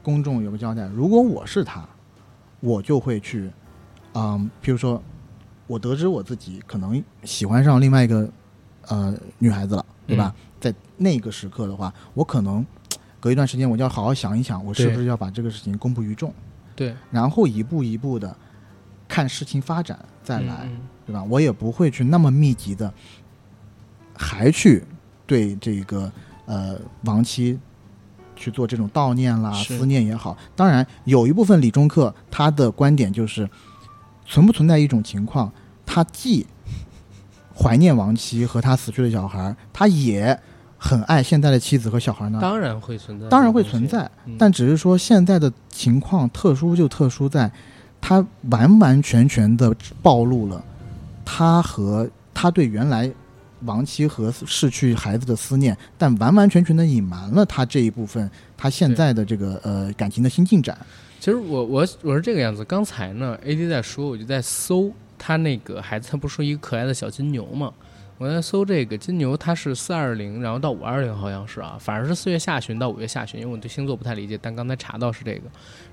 [0.00, 0.88] 公众有个交代。
[0.94, 1.84] 如果我是他，
[2.66, 3.48] 我就会去
[4.14, 5.00] 嗯，比如说，
[5.68, 8.28] 我得知我自己可能喜欢上另外一个
[8.88, 10.34] 呃女孩子了，对吧？
[10.58, 12.66] 在那个时刻的话，我可能
[13.20, 16.34] 隔一段时间我就要好好想一想，我是不是要把这个事情公布于众，
[16.74, 18.36] 对，然后一步一步的
[19.06, 21.22] 看事情发展再来，嗯对吧？
[21.24, 22.92] 我也不会去那么密集的，
[24.16, 24.82] 还去
[25.26, 26.10] 对这个
[26.46, 27.58] 呃亡妻
[28.36, 30.36] 去做这种悼念啦、思念也好。
[30.54, 33.48] 当然，有一部分理中客他的观点就是，
[34.26, 35.50] 存不存在一种情况，
[35.84, 36.46] 他既
[37.54, 40.38] 怀念亡妻和他死去的小孩，他也
[40.76, 42.38] 很爱现在的妻子和小孩呢？
[42.40, 47.50] 当然会存在，当然会存，在，嗯但只是说现在的情况特殊就特殊在，
[48.00, 50.62] 他完完全全的暴露了
[51.24, 53.10] 他和他对原来
[53.64, 60.76] 亡妻和逝去孩子的思念，但完完全全的隐瞒了他这一部分他现在的这个呃感情的新进展。
[61.18, 67.72] 其实我我我是这个样子，刚才呢，AD 在说，我就在搜他那个孩子，他不是说一个可爱的小金牛嘛？
[68.18, 75.42] 我在搜这个金牛，它是四二零，然后到五二零好像是啊，反正是四月下旬到五月下旬，因为我对星座不太理解，但刚才查到是这个。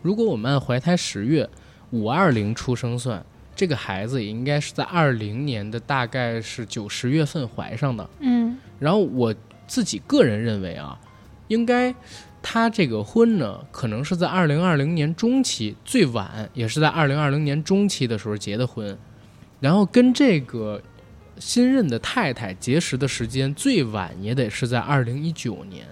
[0.02, 1.50] 如果我们按怀胎十月
[1.92, 3.22] 五二零出生算，
[3.56, 8.10] 这个孩子也应该是在二零年的大概是九十月份怀上的。
[8.20, 9.34] 嗯然后我
[9.68, 11.00] 自己个人认为啊，
[11.48, 11.94] 应该
[12.42, 18.98] 他这个婚呢，可能是在二零二零年中期，最晚也是在二零二零年中期的时候结的婚，
[19.60, 20.82] 然后跟这个
[21.38, 25.86] 新任的太太结识的时间最晚也得是在二零一九年。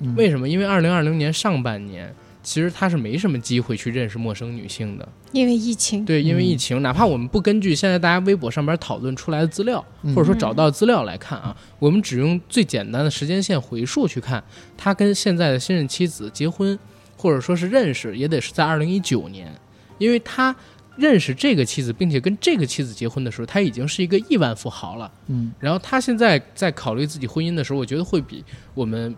[0.00, 0.48] 嗯为什么？
[0.48, 2.14] 因为二零二零年上半年。
[2.48, 6.46] 其实他是没什么机会去认识陌生女性的，因为疫情，对，因为嗯。
[6.46, 10.14] 疫情，哪怕我们不根据现在大家微博上边讨论出来的资料，嗯。
[10.14, 14.42] 或者说找到资料来看啊，我们只用最简单的时间线回溯去看，
[14.78, 16.78] 他跟现在的新任妻子结婚，
[17.18, 19.54] 或者说是认识，也得是在二零一九年，
[19.98, 20.56] 因为他
[20.96, 25.12] 认识这个妻子，并且跟这个妻子结婚的时候，他已经是一个亿万富豪了。
[25.26, 25.52] 嗯。
[25.60, 28.42] 然后他现在在考虑自己婚姻的时候，我觉得会比
[28.72, 29.14] 我们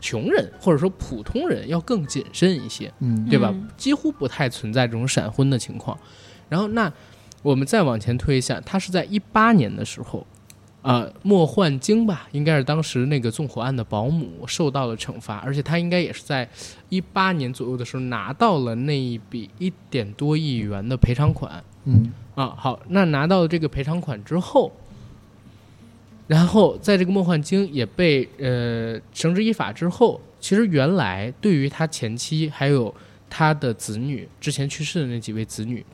[0.00, 2.92] 穷人或者说普通人要更谨慎一些。
[3.00, 3.68] 嗯对吧嗯？
[3.76, 5.98] 几乎不太存在这种闪婚的情况。
[6.48, 6.92] 然后那
[7.42, 10.26] 我们再往前推一下，他是在一八年的时候，
[10.82, 16.48] 呃，莫焕晶吧，应该是当时那个纵火案的保姆受到了惩罚，而且他应该也是在
[16.88, 21.62] 一八年左右的时候拿到了那一笔一点多亿元的赔偿款。
[21.84, 24.72] 嗯啊，好，那拿到了这个赔偿款之后，
[26.28, 32.94] 然后在这个梦幻经也被呃绳之以法之后，其实原来对于他前妻还有
[33.28, 35.84] 他的子女之前去世的那几位子女，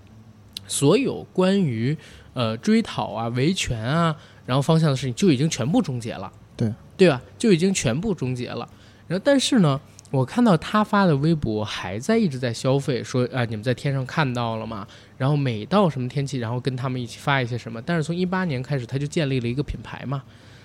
[0.66, 1.96] 所有关于
[2.34, 4.14] 呃追讨啊、维权啊，
[4.44, 7.22] 然后方向的事情就已经全部终结了，对对吧？
[7.38, 8.68] 就已经全部终结了。
[9.06, 9.80] 然后但是呢，
[10.14, 14.86] 我看到他发的微博还在一直在消费，说啊你们在天上看到了吗？
[15.18, 17.82] 然后每到什么天气，然后跟他们一起发一些什么。
[17.82, 20.22] 但是从一八年开始，他就建立了一个品牌嘛，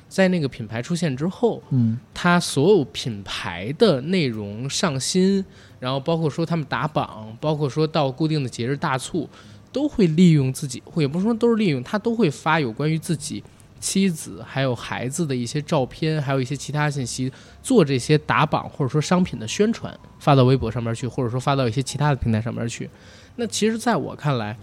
[0.08, 5.44] 在那个品牌出现之后，嗯他所有品牌的内容上新，
[5.80, 9.28] 然后包括说他们打榜，包括说到固定的节日大促，
[9.72, 13.44] 都会利用自己，或也不是说都是利用，他都会发有关于自己
[13.80, 17.32] 妻子还有孩子的一些照片，还有一些其他信息，
[17.64, 22.90] 做这些打榜或者说商品的宣传，发到微博上面去，或者说发到一些其他的平台上面去。
[23.38, 24.58] 那其实在我看来，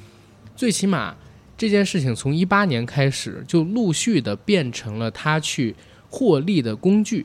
[0.54, 1.14] 最起码
[1.56, 5.74] 这件事情从一八年开始就陆续的变成了他去
[6.10, 7.24] 获利的工具。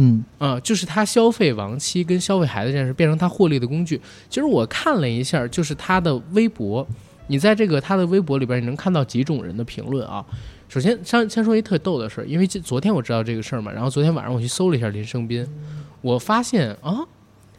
[0.00, 4.00] 嗯啊、就是他消费亡妻跟消费孩子这件事变成他获利的工具。
[4.28, 6.86] 其实我看了一下，就是他的微博，
[7.26, 10.24] 你在这个他的微博里边，你能看到几种人的评论啊。
[10.68, 15.46] 首先，先先说一特逗的事儿，因为这昨天我知道这个事儿嘛，然后昨天晚上我去搜了一下林生斌，
[16.02, 17.00] 我发现啊，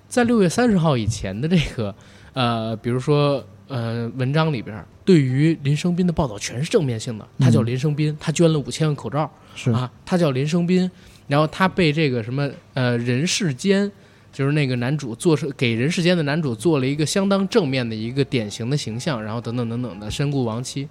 [0.08, 1.94] 在六月三十号以前的这个
[2.34, 7.28] 呃，比如说呃文章里边，对于林生斌的报道全是正面性的。
[7.40, 10.90] 他叫嗯林生斌，他捐了五千万口罩，是啊，他叫林生斌，
[11.28, 13.92] 然后他被这个什么呃人世间，
[14.32, 20.88] 就是那个男主做出给人世间的男主做了一个相当正面的一个典型的形象，然后等等等等的身故亡妻。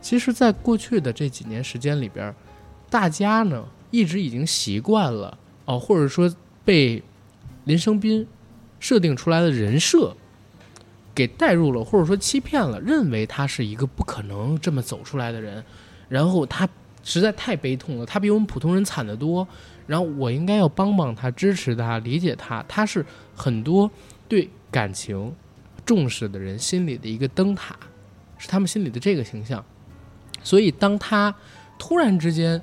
[0.00, 2.34] 其实，在过去的这几年时间里边，
[2.88, 6.32] 大家呢一直已经习惯了哦，或者说
[6.64, 7.02] 被
[7.64, 8.26] 林生斌
[8.80, 10.16] 设定出来的人设
[11.14, 15.64] 给带入了，或者说欺骗了，认为他是一个不可能这么走出来的人，
[16.08, 16.68] 然后他
[17.02, 19.46] 实在太悲痛了，他比我们普通人惨得多。
[19.86, 22.62] 然后我应该要帮帮他，支持他，理解他。
[22.68, 23.90] 他是很多
[24.28, 25.34] 对感情
[25.86, 27.74] 重视的人心里的一个灯塔，
[28.36, 29.64] 是他们心里的这个形象。
[30.42, 31.34] 所以当他
[31.78, 32.60] 突然之间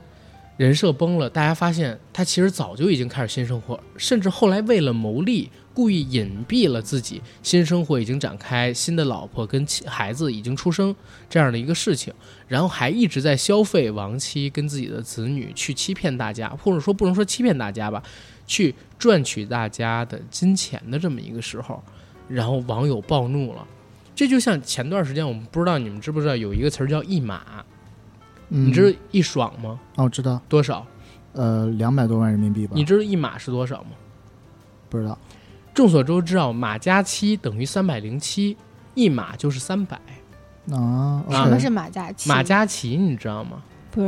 [0.58, 10.96] 人设崩了，大家发现他其实早就已经开始新生活，甚至后来为了牟利，故意隐蔽了自己新生活已经展开，新的老婆跟孩子已经出生
[11.30, 12.14] 这样的一个事情，
[12.48, 18.02] 然后还一直在消费亡妻跟自己的子女，去欺骗大家，或者说不能说欺骗大家吧，
[18.48, 21.84] 去赚取大家的金钱的这么一个时候，
[22.30, 23.68] 然后网友暴怒了。
[24.16, 27.42] 这就像前段时间，我们不知道你们知不知道有一个词儿叫一码，
[28.50, 29.80] 嗯，你知道一爽吗？
[29.96, 30.86] 哦，我知道，多少？
[31.34, 32.72] 呃，两百多万人民币吧？
[32.76, 33.90] 你知道一码是多少吗？
[34.90, 35.18] 不知道？
[35.74, 38.56] 众所周知啊，马加七等于三百零七，
[38.94, 40.00] 一码就是三百。
[40.72, 41.22] 啊？
[41.30, 42.30] 啊什么是马加奇？
[42.30, 43.62] 马加奇你知道吗？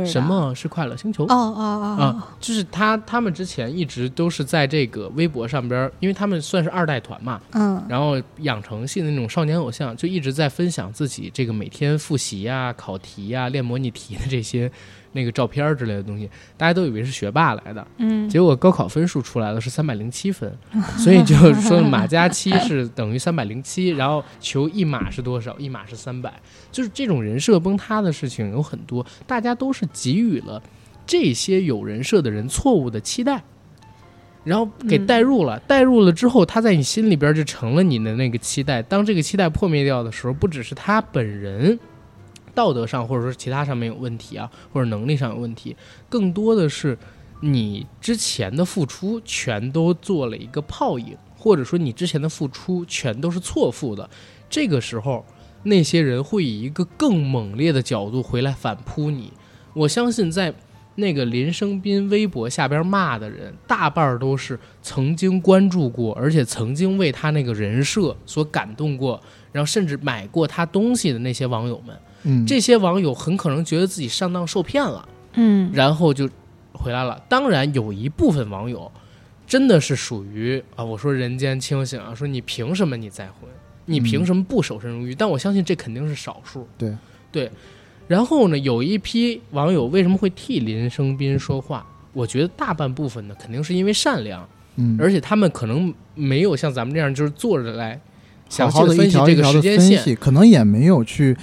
[0.06, 0.22] 什？
[0.22, 1.24] 么是快乐星球？
[1.24, 14.70] 哦哦哦就是他他们之前一直都是在这个微博上边儿，因为他们算是二代团嘛，嗯然后养成系的那种少年偶像，就一直在分享自己这个每天复习呀、考题呀、练模拟题的这些
[15.18, 20.56] 那个照片之类的东西，大家都以为是学霸来的，嗯，结果高考分数出来了是三百零七分，
[20.96, 25.58] 所以就说马加七是等于三百零七，然后求一码是多少？
[25.58, 26.32] 一码是三百，
[26.70, 30.62] 就是这种人设崩塌的事情有很多，大家都是给予了
[31.04, 33.42] 这些有人设的人错误的期待。
[34.44, 38.80] 然后给嗯带入了，带入了之后，他在你心里边就成了你的那个期待。
[38.80, 41.78] 当这个期待破灭掉的时候，不只是他本人
[42.58, 45.76] 道德上或者说其他上面有问题啊，或者能力上有问题，
[46.08, 46.98] 更多的是
[47.40, 54.10] 你之前的付出全都做了一个泡影，或者说你之前的付出全都是错付的。
[54.50, 55.24] 这个时候，
[55.62, 59.32] 那些人会以一个更猛烈的角度回来反扑你。
[59.72, 60.52] 我相信在
[60.96, 71.96] 那个林生斌微博下边骂的人，大半都是曾经关注过，而且曾经为他那个人设所感动过，然后甚至买过他东西的那些网友们。
[72.22, 75.08] 嗯，这些网友很可能觉得自己上当受骗了。
[75.34, 76.28] 嗯然后就
[76.72, 77.20] 回来了。
[77.28, 78.90] 当然，有一部分网友
[79.46, 83.48] 真的是属于啊，我说人间清醒啊，说你凭什么你再婚？
[83.86, 85.14] 你凭什么不守身如玉？
[85.14, 86.66] 但我相信这肯定是少数。
[86.76, 86.94] 对
[87.30, 87.50] 对。
[88.06, 91.86] 然后呢，有一批网友为什么会替林生斌说话？
[92.14, 98.00] 我觉得大半部分呢，肯定是因为善良，嗯，而且他们可能没有像咱们这样就是坐着来
[98.48, 99.96] 详细好好的分析这个时间线。
[99.96, 101.36] 分析，可能也没有去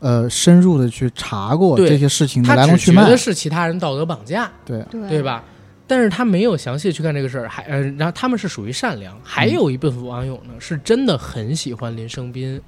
[0.00, 5.22] 呃深入的去查过对这些事情的他来龙去脉只觉得，是其他人道德绑架，对，对对？
[5.22, 5.44] 吧？
[5.86, 12.60] 但是他没有详细去干这个事儿，还呃，然后他们是属于善良，还有一部分网友呢是真的很喜欢林生斌，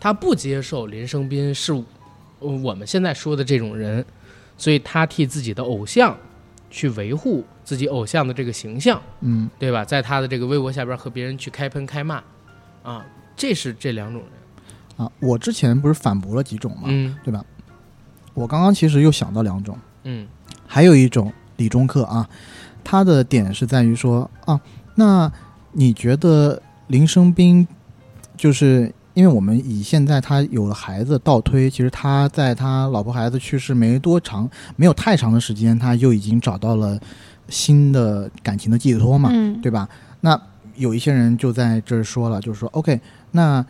[0.00, 1.72] 他不接受林生斌是
[2.40, 4.04] 呃我们现在说的这种人，
[4.58, 6.16] 所以他替自己的偶像
[6.68, 9.84] 去维护自己偶像的这个形象，嗯对吧？
[9.84, 12.20] 在他的这个微博下边和别人去开喷开骂，
[12.82, 13.06] 啊，
[13.36, 14.30] 这是这两种人，
[14.96, 17.44] 啊，我之前不是反驳了几种嘛，嗯对吧？
[18.34, 20.26] 我刚刚其实又想到两种，嗯
[20.66, 22.28] 还有一种理中客啊，
[22.84, 24.60] 他的点是在于说啊，
[24.94, 25.30] 那
[25.72, 27.66] 你觉得林生斌
[28.36, 36.98] 就是因为我们以现在他有了孩子倒推，其实他在他老婆孩子去世没多长，没有太长的时间，他就已经找到了
[37.48, 39.88] 新的感情的寄托嘛，嗯，对吧？
[40.20, 40.38] 那
[40.74, 43.64] 有一些人就在这儿说了，就是说，OK，那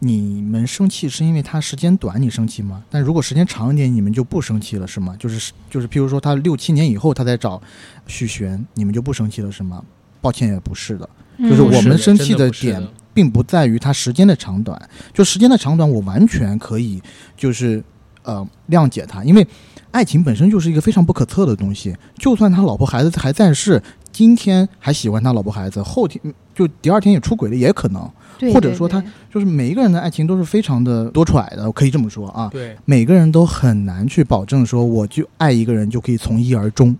[0.00, 2.82] 你们生气是因为他时间短，你生气吗？
[2.88, 5.16] 但如果时间长一点，你们就不生气了，是吗？
[5.18, 7.60] 就是就是，譬如说他六七年以后他再找
[8.06, 9.82] 许璇，你们就不生气了，是吗？
[10.20, 14.80] 抱歉，也不是的，嗯就是我们生气的点并不在于他时间的长短，
[15.12, 17.02] 就时间的长短，我完全可以
[17.36, 17.82] 就是
[18.22, 19.46] 呃谅解他，因为
[19.90, 21.96] 爱情本身就是一个非常不可测的东西。
[22.16, 23.82] 就算他老婆孩子还在世，
[24.18, 26.20] 今天还喜欢他老婆孩子，后天
[26.52, 28.02] 就第二天也出轨了，也可能。
[28.36, 29.00] 对对或者说他
[29.32, 32.48] 就是每一个人的爱情都是非常的多舛的，我可以这么说啊。
[32.52, 36.96] 对，每个人都很难去保证说我就爱一个人就可以从一而终，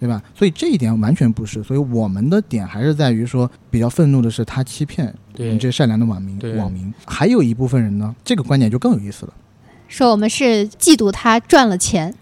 [0.00, 0.22] 对吧？
[0.34, 1.62] 所以这一点完全不是。
[1.62, 6.90] 所以我们的点还是在于说，比较愤怒的是他欺骗我对们这善良的网民网民。
[7.04, 9.34] 还有一部分人呢，这个观点就更有意思了。
[9.88, 12.14] 说我们是嫉妒他赚了钱，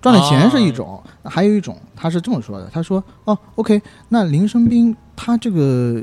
[0.00, 3.80] 赚了钱是一哦种，还有一种他是这么说的：他说，哦，OK，
[4.10, 6.02] 那林生斌他这个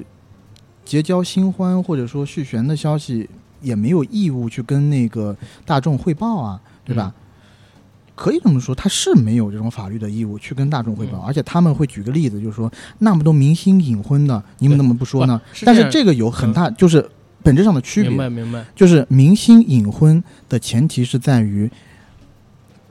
[0.84, 3.30] 结交新欢或者说续弦的消息，
[3.62, 5.36] 也没有义务去跟那个
[5.66, 7.14] 大众汇报啊，对吧？
[8.16, 15.42] 可以这么说，他是没有这种法律的义务去跟大众汇报，嗯而且他们会举个例子，就是说那么多明星隐婚的，你们怎么不说呢？
[15.52, 17.10] 是但是这个有很大，就是
[17.44, 18.10] 本质上的区别。
[18.10, 21.70] 明白明白，就是明星隐婚的前提是在于，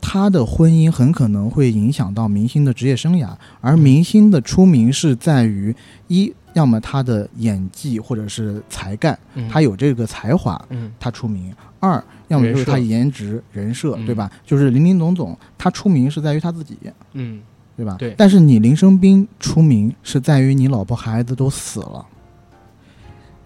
[0.06, 5.74] 他的婚姻很可能会影响到明星的职业生涯，而明星的出名是在于
[6.08, 9.48] 一，要么他的演技或者是才干，嗯。
[9.48, 10.92] 他有这个才华，嗯。
[11.00, 11.50] 他出名；
[11.80, 14.04] 二，要么就是他颜值、人设，嗯。
[14.04, 14.30] 对吧？
[14.44, 16.76] 就是林林总总，他出名是在于他自己，
[17.14, 17.40] 嗯，
[17.74, 17.96] 对吧？
[17.98, 18.14] 对。
[18.18, 22.04] 但是你林生斌出名是在于你老婆孩子都死了，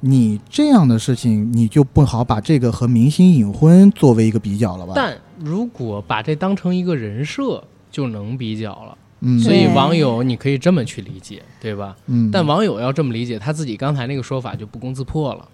[0.00, 4.94] 你这样的事情，你就不好把这个和明星隐婚作为一个比较了吧？
[4.96, 8.98] 但如果把这当成一个人设，就能比较了。
[9.20, 11.96] 嗯，所以网友你可以这么去理解，对吧？
[12.06, 15.48] 嗯，但网友要这么理解，他自己刚才那个说法就不攻自破了。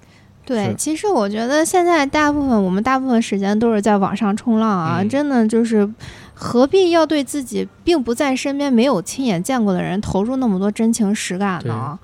[0.45, 5.91] 对，其实我觉得现在大部分我们大部分时间都是在网上冲浪啊，嗯真的就是
[6.35, 11.99] 何必要对自己并不在身边、没有亲眼见过的人投入那么多真情实感呢？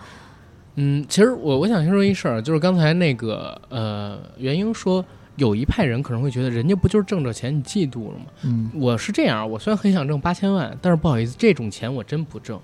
[0.76, 5.04] 嗯，其实我我想先说一事儿，就是刚才那个呃，袁英说
[5.36, 8.26] 有一派人可能会觉得人家不就是挣着钱你嫉妒了吗？
[8.42, 12.60] 嗯我是这样，我虽然很想挣八千万，但是不好意思，这种钱我真不挣。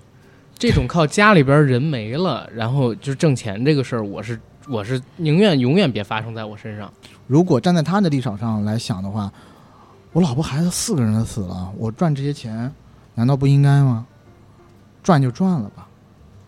[0.59, 6.91] 这种靠家里边人没了，然后就挣钱这个事儿，我是我是宁愿永远别发生在我身上。
[7.27, 9.31] 如果站在他的立场上来想的话，
[10.13, 12.71] 我老婆孩子四个人都死了，我赚这些钱
[13.13, 14.05] 难道不应该吗？
[15.03, 15.87] 赚就赚了吧。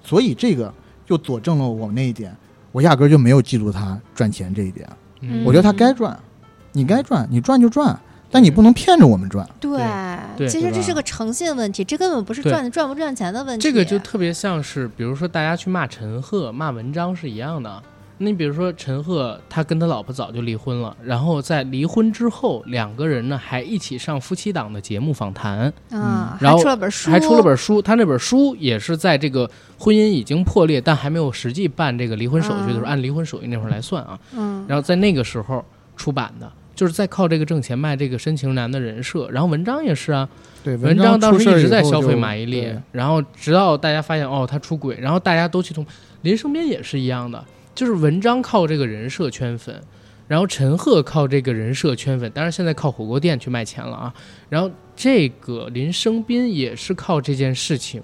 [0.03, 0.73] 所以这个
[1.05, 2.35] 就佐证了我那一点，
[2.71, 4.89] 我压根儿就没有嫉妒他赚钱这一点。
[5.21, 6.17] 嗯我觉得他该赚，
[6.71, 7.99] 你该赚，你赚就赚，
[8.31, 9.47] 但你不能骗着我们赚。
[9.59, 9.77] 对，
[10.37, 13.63] 对其实这是个诚信问题，这根本不是赚赚不赚钱的问题。
[13.63, 17.81] 这个就特别像是，比如说大家去骂陈赫、骂文章是一样的。
[18.21, 27.81] 那你比如说陈赫，他跟他老婆早就离婚了，然后在离婚之后，两个人呢还一起上夫妻档的节目访谈，嗯，然后还出了本书，还出了本书。
[27.81, 34.19] 他那本书也是在这个婚姻已经破裂，但还没有实际办这个离婚手续的时候，嗯按离婚手续那会儿来算啊。
[34.33, 35.63] 嗯，然后在那个时候
[35.95, 39.29] 出版的，就是在靠这个挣钱卖这个深情男的人设。
[39.29, 40.27] 然后文章也是啊，
[40.61, 45.85] 对，文章当时一直在消费马伊琍，然后直到大家发现哦他出轨，然后大家都去通。
[46.23, 47.41] 林生斌也是一样的，
[47.79, 49.81] 就是文章靠这个人设圈粉，
[50.27, 54.13] 然后陈赫靠这个人设圈粉，当然现在靠火锅店去卖钱了啊。
[54.49, 58.03] 然后这个林生斌也是靠这件事情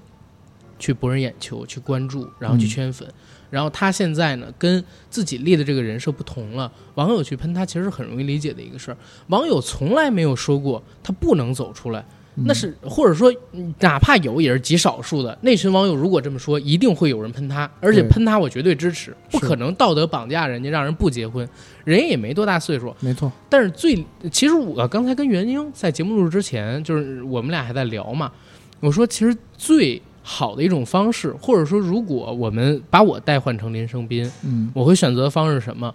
[0.79, 3.05] 去博人眼球、去关注，然后去嗯圈粉。
[3.49, 8.97] 然后他现在呢，跟自己立的这个人设不同了，网友去喷他，其实是很容易理解的一个事儿。
[9.27, 12.05] 网友从来没有说过他不能走出来，
[12.43, 15.37] 那是或者说嗯哪怕有也是极少数的。
[15.41, 21.47] 那群网友如果这么说，一定会有人喷他，而且喷他我绝对支持，不可能道德绑架人家让人不结婚，
[21.85, 22.93] 人也没多大岁数。
[22.99, 28.31] 没错，但是最其实我刚才跟袁英在节目录制之前，就是我们俩还在聊嘛，
[28.81, 35.93] 我说其实最好的一种方式，或者说如果我们把我代换成林生斌，嗯我会选择的方式是什么？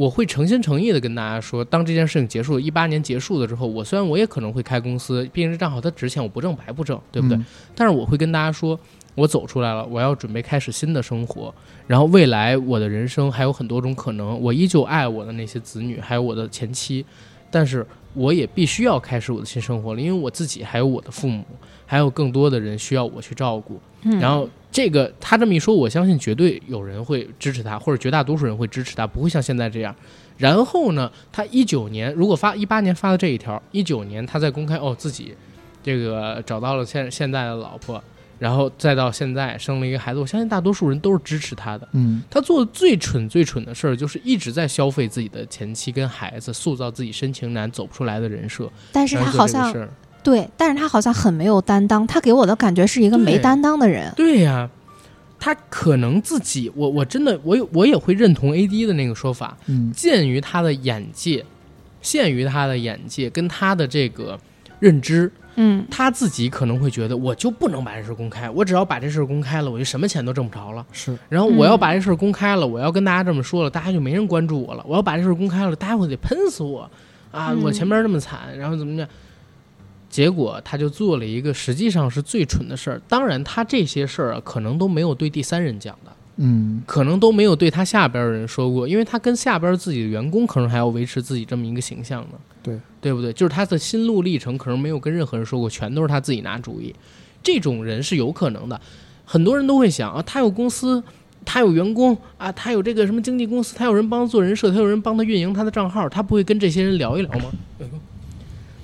[0.00, 7.36] 我会诚心诚意的跟大家说，当这件事情结束，一八年结束了之后，我虽然我也可能会开公司，毕竟这账号它值钱，我不挣白不挣，对不对？
[7.36, 7.44] 嗯
[7.74, 8.80] 但是我会跟大家说，
[9.14, 11.54] 我走出来了，我要准备开始新的生活，
[11.86, 17.04] 然后未来我的人生还有很多种可能，我依旧爱我的那些子女，还有我的前妻，
[17.50, 21.44] 但是我也必须要开始我的新生活了，因为我自己还有我的父母，
[21.84, 23.78] 还有更多的人需要我去照顾。
[24.04, 29.94] 嗯然后这个他这么一说，我相信绝对有人会支持他，或者绝大多数人会支持他，不会像现在这样。
[30.38, 35.34] 然后呢，他一九年如果发一八年发的这一条，一九年他在公开哦自己
[35.82, 38.02] 这个找到了现现在的老婆，
[38.38, 41.86] 然后再到现在生了一个孩子，我相信大多数人都是支持他的。
[41.92, 48.70] 嗯他做的最蠢最蠢的事儿，就是一直在消费自己的前妻跟孩子，塑造自己深情男走不出来的人设。
[48.92, 49.74] 但是他好像
[50.22, 54.12] 对，但是他好像很没有担当，他给我的感觉是一个没担当的人。
[54.16, 54.68] 对呀、
[55.38, 61.44] 他可能自己，我我真的我有我也会认同 A D 的那个说法，嗯鉴于他的眼界，
[62.02, 64.38] 限于他的眼界跟他的这个
[64.78, 70.84] 认知，嗯他自己可能会觉得我就不能把这事儿公开，我只要把这事儿公开了，我就什么钱都挣不着了。
[70.92, 74.84] 是然后我要嗯把这事儿公开了，我要跟大家这么说了，大家就没人关注我了。
[74.86, 76.82] 我要把这事儿公开了，大家会得喷死我
[77.30, 77.52] 啊！
[77.52, 79.08] 嗯我前面那么惨，然后怎么样？
[80.10, 83.00] 结果他就做了一个实际上是最蠢的事儿。
[83.08, 92.38] 当然，他这些事儿啊，可能都没有对第三人讲的，嗯可能都没有对他下边的人说过，因为他跟下边自己的员工可能还要维持自己这么一个形象呢。
[92.62, 93.32] 对，对不对？
[93.32, 96.94] 就是他的心路历程，可能没有跟任何人说过，全都是他自己拿主意。
[97.42, 98.78] 这种人是有可能的，
[99.24, 101.02] 很多人都会想啊，他有公司，
[101.44, 107.44] 他有员工啊，他有这个什么经纪公司，他有人帮他做人设，他有人帮他运营他的账号，他不会跟这些人聊一聊吗？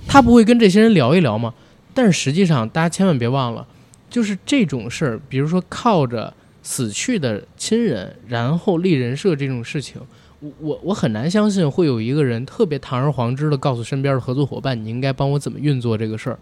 [0.08, 1.52] 他不会跟这些人聊一聊吗？
[1.92, 3.66] 但是实际上，大家千万别忘了，
[4.08, 6.32] 就是这种事儿，比如说靠着
[6.62, 10.00] 死去的亲人，然后立人设这种事情，
[10.40, 16.38] 我我我很难相信会有一个人特别堂而皇之的告诉身边的合作伙伴，你应该帮我怎么运作这个事儿。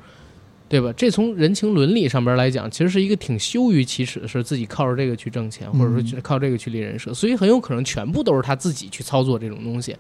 [0.68, 0.92] 对吧？
[0.96, 9.96] 这从人情伦理上边来讲，其实是一个挺羞于启齿的事，自己靠着这个去挣钱，或者说靠这个去立人设，所以很有可能全部都是他自己去操作这种东西，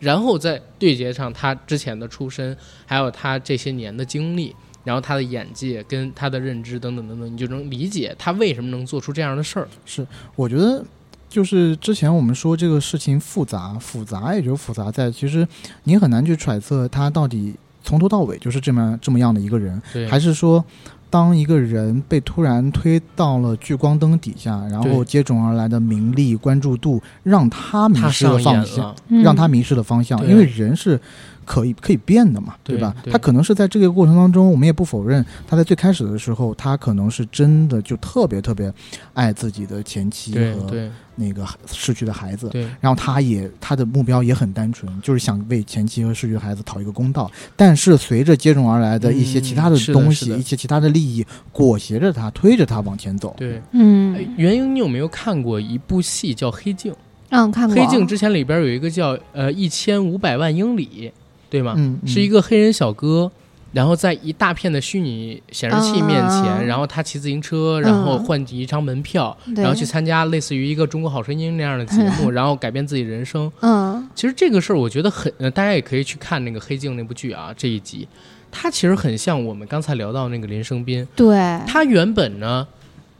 [0.00, 2.56] 然后再对接上他之前的出身，
[2.86, 4.54] 还有他这些年的经历，
[4.84, 9.68] 然后他的眼界跟他的认知等等等等，你就能理解他为什么能做出这样的事儿。
[9.84, 10.04] 是
[10.34, 10.84] 我觉得
[11.28, 15.46] 就是之前我们说这个事情复杂，复杂也就复杂在，其实
[15.84, 17.54] 你很难去揣测他到底
[17.86, 19.80] 从头到尾就是这么这么样的一个人，
[20.10, 20.62] 还是说。
[21.08, 30.18] 当一个人被突然推到了聚光灯底下，然后接踵而来的名利、关注度，让他迷失了方向，让他迷失了方向。
[30.18, 31.00] 对因为人是
[31.46, 32.94] 可以可以变的嘛，对吧？
[33.10, 38.70] 他可能是在这个过程当中，我们也不否认，他在最开始的时候，他可能是真的就特别特别
[39.14, 42.48] 爱自己的前妻和那个逝去的孩子。
[42.50, 47.30] 对然后他也他的目标也很单纯，就是想为前妻和逝去的孩子讨一个公道。
[47.54, 53.34] 但是随着接踵而来的一些其他的东西，一些其他的利益裹挟着他，推着他往前走。
[53.38, 53.56] 对。
[53.56, 56.92] 哎嗯，袁英，你有没有看过一部戏叫《黑镜》？
[57.30, 61.10] 嗯，看过黑镜之前里边有一个叫呃一千五百万英里，
[61.48, 61.74] 对吗？
[61.76, 62.08] 嗯，嗯。
[62.08, 63.30] 是一个黑人小哥，
[63.72, 69.62] 然后在一大片的虚拟显示器面前，嗯然后他骑自行车，然后换一张门票，对。
[69.62, 73.50] 然后去参加类似于一个《中国好声音》那样的节目， 然后改变自己人生。
[73.60, 74.08] 嗯。
[74.14, 78.06] 其实这个事儿，我觉得很，呃大家也可以去看那个《黑镜》那部剧啊，这一集，
[78.50, 81.36] 它其实很像我们刚才聊到那个林生斌，对，
[81.66, 82.66] 他原本呢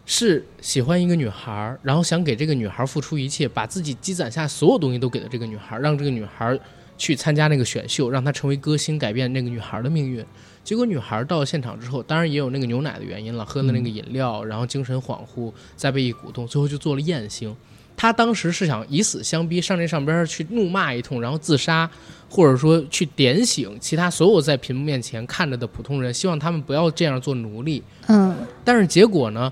[0.06, 6.58] 是喜欢一个女孩儿，然后想给这个女孩儿付出一切，把自己积攒下所有东西都给了这个女孩儿，让这个女孩儿
[6.96, 10.24] 去参加那个选秀，让她成为歌星，改变那个女孩的命运。
[10.64, 17.54] 结果女孩到了现场之后，当然也有那个牛奶的原因了，喝了那个饮料，然后精神恍惚，再被一鼓动，最后就做了艳星。
[17.96, 21.88] 她当时是想以死相逼，上这上边去怒骂一通，然后自杀，
[22.28, 27.82] 或者说去点醒其他所有在屏幕面前看着的普通人，希望他们不要这样做奴隶。
[28.08, 29.50] 嗯但是结果呢，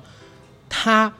[0.68, 1.10] 他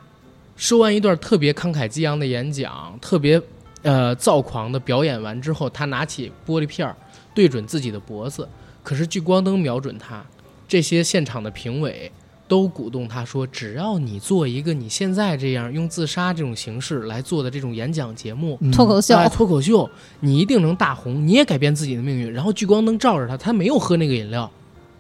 [0.57, 3.41] 说完一段特别慷慨激昂的演讲，特别
[3.85, 6.97] 呃躁狂的表演完之后，他拿起玻璃片儿
[7.33, 8.49] 对准自己的脖子，
[8.83, 10.25] 可是聚光灯瞄准他，
[10.67, 12.11] 这些现场的评委。
[12.47, 19.89] 都鼓动他说：“只要你做一个你现在这样用自杀这种形式来做的这种演讲节目，嗯脱口秀，哎脱口秀，
[20.21, 24.49] 你一定能大红，你也改变自己的命运。”然后聚光灯照着他，他没有喝那个饮料，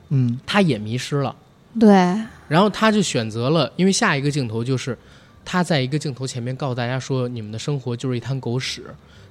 [0.08, 1.36] 嗯他也迷失了。
[1.78, 1.90] 对，
[2.48, 4.96] 然后他就选择了，因为下一个镜头就是
[5.44, 8.84] 他在一个镜头前面告诉大家说，你们的生活就是一滩狗屎，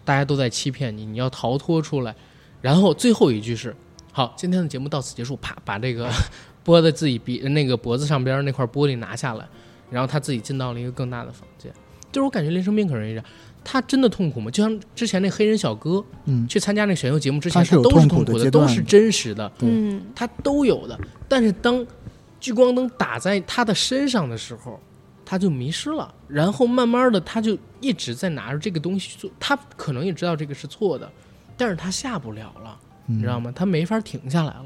[0.06, 2.16] 大家都在欺骗你，你要逃脱出来。
[2.62, 3.76] 然后最后一句是：
[4.12, 6.10] 好，今天的节目到此结束，啪，把这个
[6.64, 9.46] 拨在自己鼻那个脖子上边那块玻璃拿下来，
[9.90, 11.72] 然后他自己进到了一个更大的房间。
[12.12, 13.26] 就是我感觉林生斌可能是这样，
[13.64, 14.52] 他真的痛苦吗？
[14.52, 19.52] 就像之前那黑人小哥嗯，去参加那个选秀节目之前，他都是痛痛苦的，阶段都是真实的。
[19.62, 20.98] 嗯他都有的。
[21.28, 21.86] 但是当
[22.40, 24.80] 聚光灯打在他的身上的时候，
[25.34, 26.14] 他就迷失了。
[26.28, 29.32] 然后慢慢的，他就一直在拿着这个东西去做。
[29.40, 31.12] 他可能也知道这个是错的，
[31.58, 32.78] 但是他下不了了，
[33.08, 33.40] 你你知道？
[33.40, 33.52] 吗？
[33.56, 34.66] 他没法停下来了。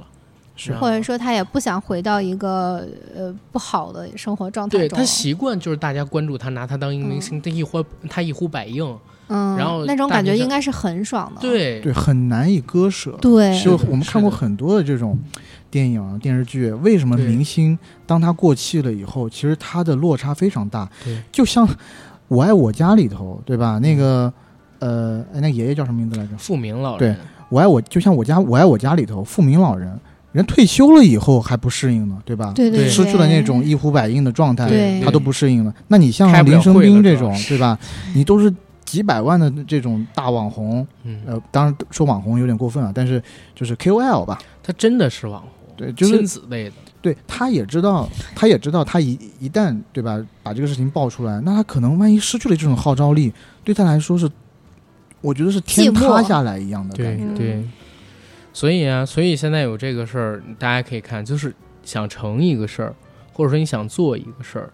[0.57, 8.83] 是或者说他也不想回到一个呃不好的生活状态对他，习惯就是大家关注他，拿他当一个明星，他一呼他一呼百应。
[9.29, 13.11] 嗯，然后那种感觉应该是很爽的，对对，很难以割舍。
[13.21, 15.19] 对就我们看过很多的这种
[15.77, 20.89] 电影、电视剧，为什么明星当他过气了以后，其实他的落差非常大？
[21.05, 21.67] 对，就像
[22.27, 23.77] 《我爱我家》里头，对吧？
[23.77, 24.33] 那个
[24.79, 26.35] 呃，哎，那爷爷叫什么名字来着？
[26.35, 29.99] 富明老人对，我爱我，就像我家《我爱我家》里头，富明老人，
[30.31, 32.53] 人退休了以后还不适应呢，对吧？
[32.55, 35.71] 对对，失去了那种一呼百应的状态，他都不适应了。
[35.89, 37.77] 那你像林生斌这种对吧？
[38.15, 38.51] 你都是
[38.83, 43.21] 几百万的这种大网红，嗯，呃，当然说网红有点过分啊，但是
[43.53, 46.75] 就是 KOL 吧，他真的是网红，对，就是亲子类的。
[47.01, 53.31] 对，他也知道，他也知道，他一一旦对吧，把这个事情爆出来，那他可能万一失去了这种号召力，
[53.63, 54.29] 对他来说是，
[55.21, 57.23] 我觉得是天塌下来一样的感觉。
[57.23, 57.63] 嗯对，
[58.51, 61.53] 所以啊，所以现在有这个事儿，大家可以看，就是
[61.83, 62.95] 想成一个事儿，
[63.31, 64.73] 或者说你想做一个事儿，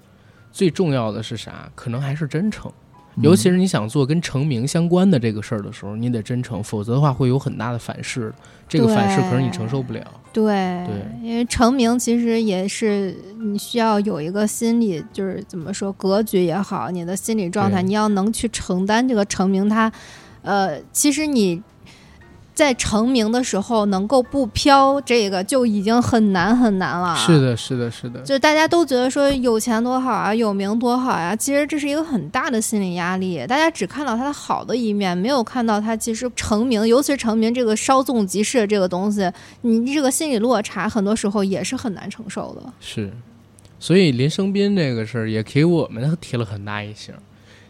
[0.52, 1.70] 最重要的是啥？
[1.76, 2.72] 可能还是真诚。
[3.16, 8.34] 嗯尤其是你想做跟成名相关的这个事儿的时候，你得真诚，否则的话会有很大的反噬。
[8.68, 10.02] 这个反噬可能你承受不了。
[10.32, 10.44] 对
[10.88, 19.92] 对因为成名其实也是你需要有一个心理，就是怎么说格局也好，你的心理状态，你要能去承担这个成名它，
[20.42, 21.62] 呃，其实你
[22.54, 27.16] 在成名的时候能够不飘，这个就已经很难很难了。
[27.16, 33.46] 是的，是的，是的，就大家都觉得说有钱多好啊，有名多好呀、其实这是一个很大的心理压力。
[33.48, 39.32] 大家只看到他的好的一面，没有看到他其实成名，尤其是成名这个稍纵即逝的这个东西，
[39.62, 42.74] 你这个心理落差很多时候也是很难承受的。
[42.80, 43.12] 是。
[43.80, 47.14] 所以林生斌这个事儿也给我们提了很大一醒。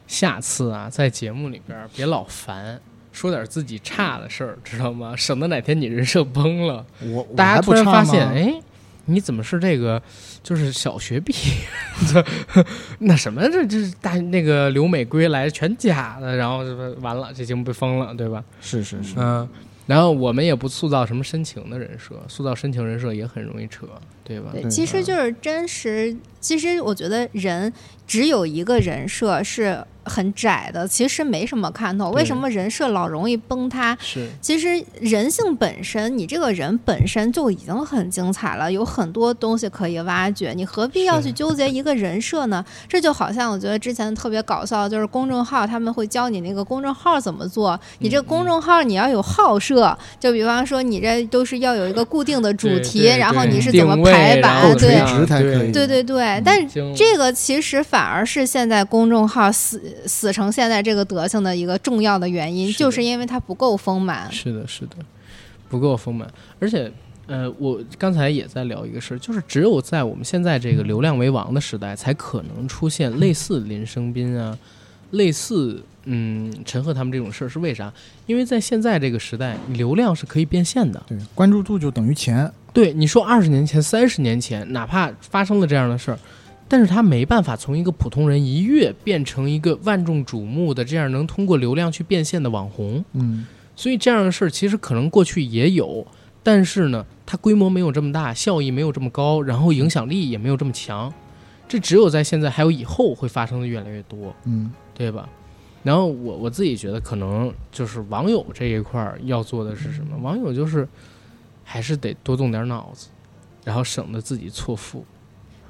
[0.06, 2.80] 下次啊，在节目里边儿别老烦，
[3.14, 5.14] 说点自己差的事儿，知道吗？
[5.16, 8.54] 省得哪天你人设崩了，我我大家突然发现，吗哎，
[9.06, 10.02] 你怎么是这个？
[10.44, 12.64] 就是小学毕业，
[13.00, 18.44] 那什么这这大那个留美归来全假的，然后这不完了，这节目被封了，对吧？
[18.60, 19.48] 是是是，嗯，
[19.88, 23.88] 然后我们也不塑造什么深情的人设，塑造深情人设也很容易扯，
[24.26, 24.50] 对吧？
[24.52, 26.14] 对其实就是真实。
[26.44, 27.72] 其实我觉得人
[28.06, 32.12] 只有一个人设是很窄的，其实没什么看头。
[32.12, 33.98] 为什么人设老容易崩塌？
[34.02, 42.64] 是，其实人性本身，你这个人本身就已经很精彩了，有很多东西可以挖掘，你何必要去纠结一个人设呢？
[42.90, 55.72] 这就好像我觉得之前特别搞笑，就是公众号他们会教你那个公众号怎么做，你这嗯公众号你要有号设，就比方说你这都是要有一个固定的主题，然后你是怎么排版，对这样直才可以。
[55.72, 56.04] 对对
[56.42, 64.32] 但是这个其实反而是现在公众号死死成现在这个德行的一个重要的原因，是就是因为它不够丰满。
[64.32, 64.96] 是的，是的，
[65.70, 66.28] 不够丰满，
[66.60, 66.92] 而且。
[67.26, 74.56] 呃，我刚才也在聊一个事儿，就是只有在我们现在这个流量为王的时代，才可能出现类似林生斌啊，
[75.12, 77.50] 类似嗯陈赫他们这种事儿。
[77.50, 77.92] 是为啥？
[78.26, 81.02] 因为在现在这个时代，流量是可以变现的。
[81.08, 86.18] 对，关注度就等于钱，对，你说二十年前、三十年前，哪怕发生了这样的事儿，
[86.68, 93.06] 但是他没办法从一个普通人一跃变成一个万众瞩目的这样能通过流量去变现的网红。
[93.14, 93.46] 嗯，
[93.76, 96.06] 所以这样的事儿其实可能过去也有，
[96.42, 101.14] 但是呢，它规模没有这么大，效益没有这么高，然后影响力也没有这么强。
[101.68, 105.30] 这只有在现在还有以后会发生的越来越多，嗯，对吧？
[105.84, 110.18] 然后我我自己觉得，可能就是网友这一块儿要做的是什么？
[110.22, 110.88] 网友就是
[111.64, 113.08] 还是得多动点脑子，
[113.64, 115.04] 然后省得自己错付。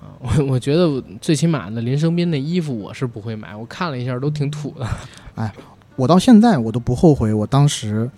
[0.02, 4.88] 啊，我我觉得最起码的林生斌的衣服我是不会买，我看了一下都挺土的。
[5.36, 5.52] 哎
[5.96, 8.10] 我到现在我都不后悔，我当时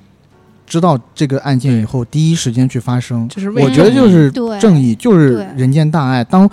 [0.66, 6.24] 知道这个案件以后，第一时间去发声，这是为我觉得就是对正义，就是人间大爱。
[6.24, 6.50] 当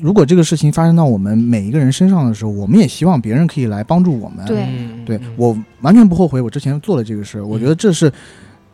[0.00, 4.44] 如果这个事情发生到我们每一个人身上的时候，我们也希望别人可以来帮助我们。
[4.46, 4.68] 对
[5.04, 7.40] 对我完全不后悔，我之前做了这个事。
[7.42, 8.12] 我觉得这是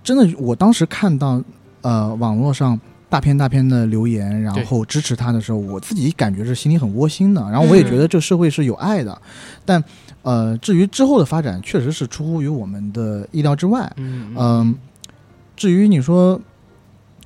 [0.02, 0.28] 真的。
[0.36, 1.40] 我当时看到
[1.84, 7.40] 呃网络上大片大片的留言，然后支持他的时候，我自己感觉是心里很窝心的。
[7.42, 9.16] 然后我也嗯觉得这社会是有爱的，
[9.64, 9.82] 但
[10.22, 13.88] 呃，至于之后的发展，确实是出乎于我们的意料之外。
[13.96, 14.74] 嗯嗯，
[15.54, 16.40] 至于你说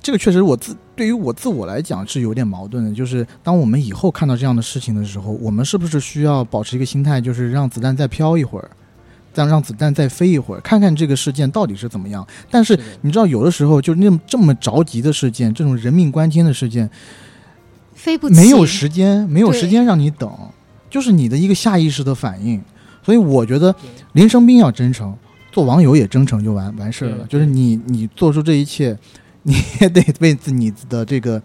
[0.01, 2.93] 这个，确实我自对于我自我来讲是有点矛盾的。
[2.93, 8.69] 就是当我们以后看到这样的事情的时候，我们是不是需要保持一个心态，就是让子弹再飘一会儿，
[9.39, 12.27] 再让子弹再飞一会儿，看看这个事件到底是怎么样？
[12.51, 16.89] 但是你知道，有的时候就那么这么着急的事件，这种人命关天的事件，
[17.93, 20.29] 飞不起，没有时间，没有时间让你等，
[20.89, 22.61] 就是你的一个下意识的反应。
[23.01, 23.73] 所以我觉得
[24.11, 25.15] 林生斌要真诚，
[25.51, 27.25] 做网友也真诚就完完事儿了。
[27.29, 28.95] 就是你你做出这一切，
[29.49, 31.41] 你也得为自你的这个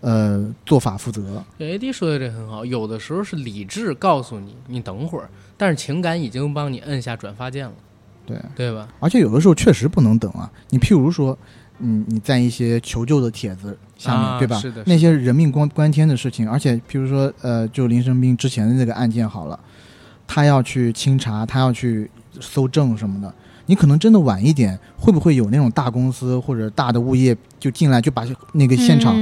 [0.00, 1.44] 呃做法负责。
[1.58, 7.72] 对 AD 说的这很好，有的时候是理智告诉你你等会儿，但是情感已经帮你摁下转发键了，
[8.24, 8.88] 对，对吧？
[9.00, 10.48] 而且有的时候确实不能等啊。
[10.70, 11.36] 你譬如说，
[11.80, 14.56] 嗯，你在一些求救的帖子下面，啊对吧？
[14.60, 19.58] 是的那些人命关关天的事情，而且譬如说，呃，就林生斌之前的那个案件好了，
[20.28, 22.08] 他要去清查，他要去
[22.40, 23.34] 搜证什么的。
[23.68, 29.14] 你可能真的晚一点，会不会有那种大公司或者大的物业就进来就把那个现场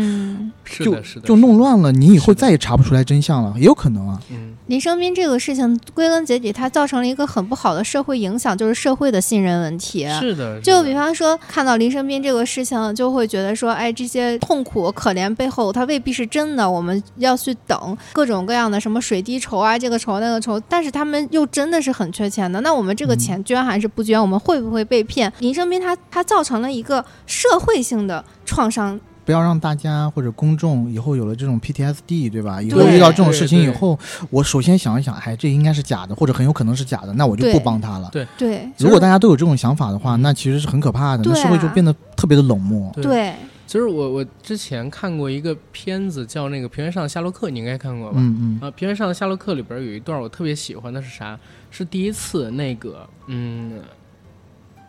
[0.78, 1.92] 就是的，是的，就弄乱了？
[1.92, 4.20] 你以后再也查不出来真相了，也有可能啊。
[4.30, 10.06] 嗯，林生斌这个事情归根结底，它造成了一个很不好的社会影响，就是社会的信任问题。
[10.20, 24.20] 是的，就比方说，看到林生斌这个事情，就会觉得说，哎，这些痛苦可怜背后，它未必是真的，我们要去等各种各样的什么水滴筹啊，这个筹那个筹，但是他们又真的是很缺钱的，那我们这个嗯钱捐还是不捐？
[24.20, 25.32] 我们会不会被骗？
[25.38, 32.62] 林生斌他他造成了一个社会性的创伤，不要让大家或者公众以后有了这种 PTSD，对吧？
[32.62, 33.98] 以后遇到这种事情以对对后，
[34.30, 38.08] 我首先想一想，哎，这应该是假的，或者很有可能是假的，那我就不帮他了。
[38.12, 42.90] 对如果大家都有这种想法的话，嗯那其实是很可怕的，那社会就变得特别的冷漠。
[42.94, 43.34] 对对，
[43.66, 48.16] 其实我我之前看过一个片子叫那个《平原上的夏洛克》，你应该看过吧？
[48.20, 51.36] 嗯嗯啊，《平原上的夏洛克》里边有一段我特别喜欢的是啥？
[51.72, 53.80] 是第一次那个嗯，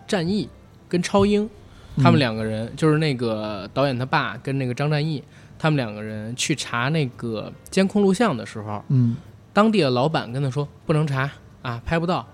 [0.07, 0.47] 战役
[0.88, 1.49] 跟超英
[2.02, 5.24] 他们两个人就是那个导演他爸跟那个张战义，
[5.58, 9.16] 他们两个人去查那个监控录像的时候，嗯
[9.54, 11.30] 当地的老板跟他说不能查
[11.62, 12.26] 啊，拍不到。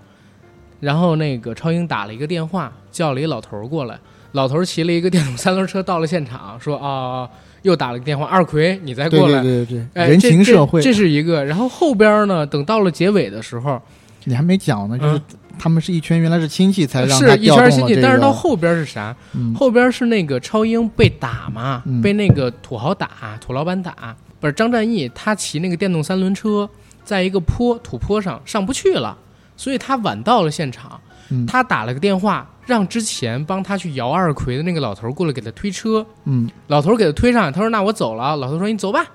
[0.80, 3.98] 然后那个超英打了一个电话，叫了一老头儿过来。
[4.32, 7.26] 老头儿骑了一个电动三轮车到了现场，说啊，
[7.62, 9.40] 又打了个电话，二奎你再过来。
[9.42, 11.42] 对对对人情社会，这是一个。
[11.44, 13.80] 然后后边呢，等到了结尾的时候，
[14.24, 15.22] 你还没讲呢，就是嗯
[15.56, 19.14] 他们是一圈，原来是亲戚才让是他一圈亲戚，但是到后边是啥？
[19.34, 23.08] 嗯后边是那个超英被打嘛，嗯被那个土豪打，
[23.40, 26.68] 土老板打，不是张战义，他骑那个电动三轮车，
[27.04, 29.16] 在一个坡土坡上上不去了，
[29.56, 31.00] 所以他晚到了现场。
[31.30, 39.06] 嗯他打了个电话，让之前帮他去摇二奎的那个老头过来给他推车，嗯老头给他推上，他说：“那我走了。”老头说：“你走吧。”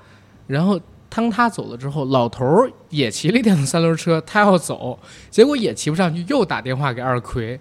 [0.48, 0.80] 然后
[1.10, 4.98] 当他走了之后，老头儿也骑了一电动三轮车，他要走，
[5.30, 7.60] 结果也骑不上去，又打电话给二奎。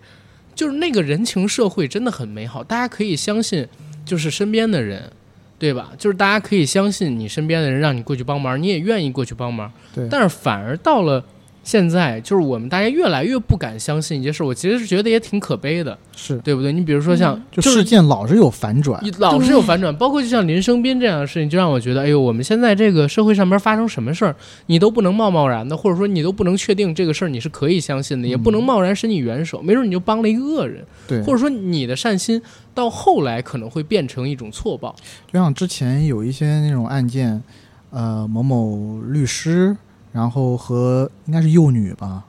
[0.55, 3.67] 就是那个人情社会真的很美好，大家可以相信，
[4.05, 5.11] 就是身边的人，
[5.59, 5.93] 对吧？
[5.97, 9.73] 就是大家可以相信你身边的人，让你过去帮忙，你也愿意过去帮忙。
[9.95, 11.25] 对但是反而到了
[11.69, 16.73] 现在，就是我们大家越来越不敢相信一件事，我其实是觉得也挺可悲的，是，对不对？
[16.73, 32.41] 你比如说像，就事件老是有反转，你老是有反转，包括就像林生斌这样的事情，就让我觉得，哎呦，我们现在这个社会上面发生什么事儿，你都不能贸贸然的，或者说你都不能确定这个事儿你是可以相信的，也不能贸然伸你援手，没准你就帮了一个恶人，对，或者说你的善心
[32.73, 34.97] 到后来可能会变成一种错报。
[35.31, 37.43] 就像之前有一些那种案件，
[37.91, 39.77] 呃，某某律师，
[40.19, 42.25] 然后和应该是幼女吧，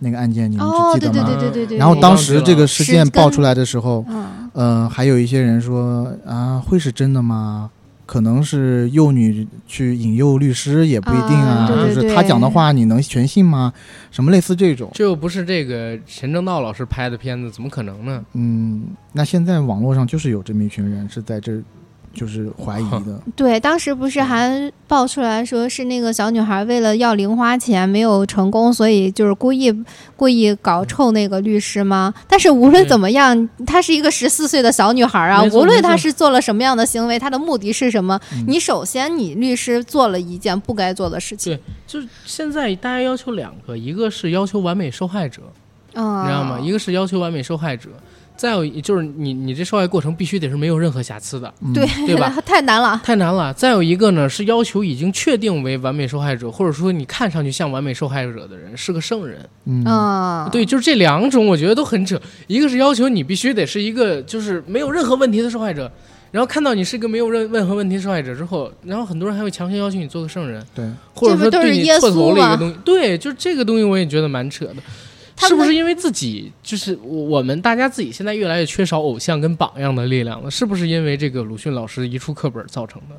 [0.00, 1.28] 那个案件你们哦，对对只记得吗？
[1.28, 1.78] 对对对对。
[1.78, 7.70] 然后当时这个事件爆出来的时候，嗯，呃，还有一些人说啊，会是真的吗？
[8.04, 13.72] 可能是幼女去引诱律师也不一定啊，啊对对就是他讲的话你能全信吗？
[14.10, 14.90] 什么类似这种？
[14.94, 18.24] 这又不是这个陈正道老师拍的片子，怎么可能呢？
[18.32, 18.82] 嗯，
[19.12, 21.62] 那现在网络上就是有这么一群人是在这，
[22.12, 23.20] 就是怀疑的。
[23.36, 29.72] 对，当时不是还爆出来说是那个小女孩为了要零花钱没有成功，所以就是故意
[30.16, 32.12] 故意搞臭那个律师吗？
[32.26, 38.18] 但是无论怎么样，她是一个十四岁的小女孩啊，无论她是做了什么样的行为，她的目的是什么？
[38.32, 45.42] 嗯你首先你律师做了一件不该做的事情，对就是现在大家要求两个，一个是要求完美受害者，
[45.94, 46.58] 嗯，你知道吗？
[46.60, 47.90] 一个是要求完美受害者，
[48.38, 52.32] 再有就是你你这受害过程必须得是没有任何瑕疵的，嗯对对吧？
[52.46, 52.98] 太难了。
[53.04, 53.52] 太难了。
[53.52, 59.40] 再有一个呢是要求已经确定为完美受害者，或者说你看上去像完美受害者的人是个圣人。
[59.66, 62.18] 嗯，嗯，对，就是这两种，我觉得都很扯。
[62.46, 65.90] 一个是要求你必须得是一个就是没有任何问题的受害者。
[66.30, 70.84] 然后看到你是个没有任任何问题的受害者之后，然后很多人还会强行要求你做个圣人，对，
[71.14, 72.76] 或者说对你错投了一个东西。
[72.84, 74.76] 对，就是这个东西我也觉得蛮扯的。
[75.40, 80.50] 他是不是因为自己就是我我们大家自己现在越来越缺少偶像跟榜样的力量了？
[80.50, 83.14] 是不是因为这个鲁迅老师一出课本造成的？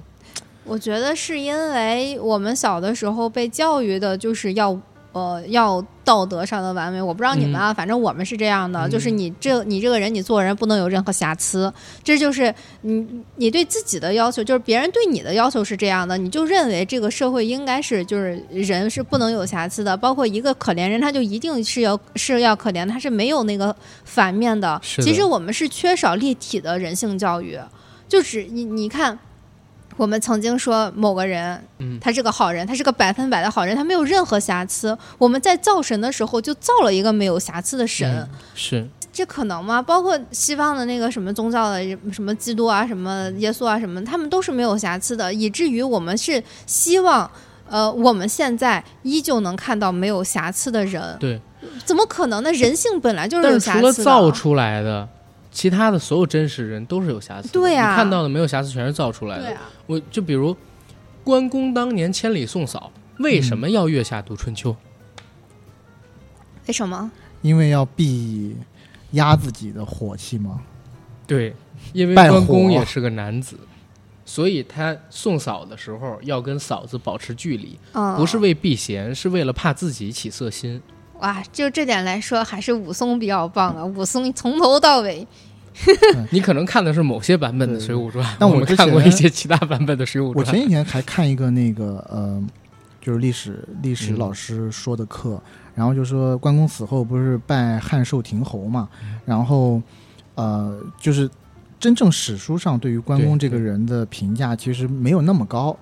[0.66, 4.80] 我觉得是因为我们小的时候被教育的就是要
[5.12, 7.02] 呃要道德上的完美。
[7.02, 11.72] 我不知道你们啊，反正我们是这样的，嗯就是你这你这个人你做人不能有任何瑕疵，
[12.04, 24.60] 这就是你你对自己的要求，就是别人对你的要求是这样的，你就认为这个社会应该是就是人是不能有瑕疵的，包括一个可怜人，他就一定是要是要可怜，他是没有那个反面的。
[24.60, 27.58] 的其实我们是缺少立体的人性教育，
[28.08, 29.18] 就是你你看。
[30.00, 34.98] 我们曾经说某个人，嗯他是个好人，他是个百分百的好人，他没有任何瑕疵。
[35.18, 39.82] 我们在造神的时候就造了一个没有瑕疵的神，嗯是这可能吗？
[39.82, 41.84] 包括西方的那个什么宗教的
[42.14, 47.30] 什么基督啊、什么耶稣啊、什么，他们都是没有瑕疵的，以至于我们是希望，
[47.70, 51.42] 呃，我们现在依旧能看到没有瑕疵的人，对。
[51.84, 52.50] 怎么可能呢？
[52.54, 53.88] 人性本来就是有瑕疵的。
[53.88, 55.06] 了造出来的，
[55.60, 57.54] 其他的所有真实人都是有瑕疵的。
[57.54, 59.44] 对呀你看到的没有瑕疵全是造出来的。
[59.44, 60.56] 对啊，我就比如
[61.22, 64.74] 关公当年千里送嫂，为什么要月下读春秋？
[66.66, 67.12] 为什么？
[67.42, 68.56] 因为要避
[69.12, 70.62] 压自己的火气吗。
[71.28, 71.54] 对，
[71.92, 73.58] 因为关公也是个男子。
[74.24, 80.82] 所以他送嫂的时候要跟嫂子保持距离，嗯，不是为避嫌，是为了怕自己起色心。
[81.20, 83.84] 哇，就这点来说，还是武松比较棒啊！
[83.84, 85.28] 武松从头到尾，
[86.32, 90.60] 你可能看的是某些版本的《水浒传》，但我我们看过一些其他版本的《水浒传我前》。
[90.64, 92.44] 几天还看一个那个呃，
[93.02, 95.42] 就是历史历史嗯老师说的课，
[95.76, 99.82] 然后就说关公死后不是拜汉寿亭侯嘛，嗯然后
[100.36, 101.30] 呃，就是
[101.80, 105.78] 真正史书上对于关公这个人的评价其实没有那么高，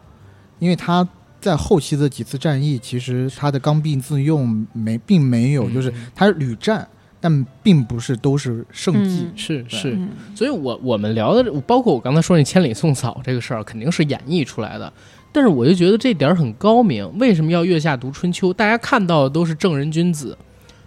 [0.59, 1.07] 因为他
[1.39, 6.87] 在后期的几次战役，其实他的刚愎自用没并没有，就是嗯他屡战。
[7.19, 9.25] 但并不是都是圣迹。
[9.25, 9.31] 嗯。
[9.35, 10.09] 是是，嗯。
[10.35, 14.91] 所以我我们聊的，包括我刚才说那千里送嫂这个事儿，肯定是演绎出来的。
[15.33, 18.51] 但是我就觉得这点儿很高明，为什么要月下读春秋？
[18.51, 20.35] 大家看到的都是正人君子，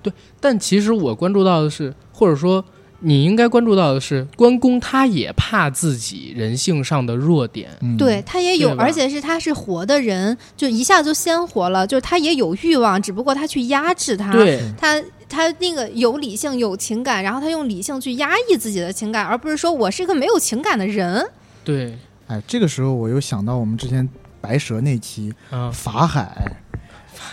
[0.03, 2.65] 对，但其实我关注到的是，或者说
[3.01, 15.01] 你应该关注到的是，关公他也怕自己人性上的弱点，嗯，对，他也有，而且是他是活的人，就一下就鲜活了，就是他也有欲望，只不过他去压制他，对，他
[15.31, 21.25] 他那个有理性有情感，然后他用理性去压抑自己的情感，而不是说我是一个没有情感的人。
[21.65, 21.97] 对，
[22.27, 24.07] 哎，这个时候我又想到我们之前
[24.41, 26.57] 白蛇那期嗯，法海，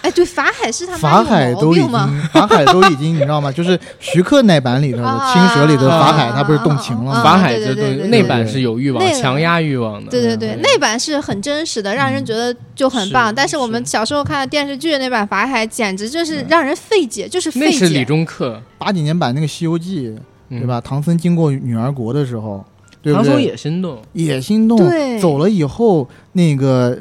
[0.01, 1.79] 哎，对，法海是他妈法海都已？
[1.79, 1.89] 经，
[2.31, 3.51] 法海都已经，你知道吗？
[3.51, 7.23] 就是徐克那版里头青蛇里头的法海，啊他不是动情了啊吗？
[7.23, 13.33] 法海就对对对对那版是有欲望那，个强压欲望的，对对对，嗯那版是很真实的，让人觉得就很棒。
[13.33, 18.05] 但是我们小时候看的电视剧那版法海，简直就是让人费解，就是费那是李解。
[18.05, 20.09] 中克，八几年版那个《西游记》，
[20.49, 20.79] 嗯对吧？？
[20.79, 22.63] 唐僧经过女儿国的时候，
[23.01, 23.41] 对不唐僧？
[23.41, 26.97] 也心动，也心动，对走了以后，那个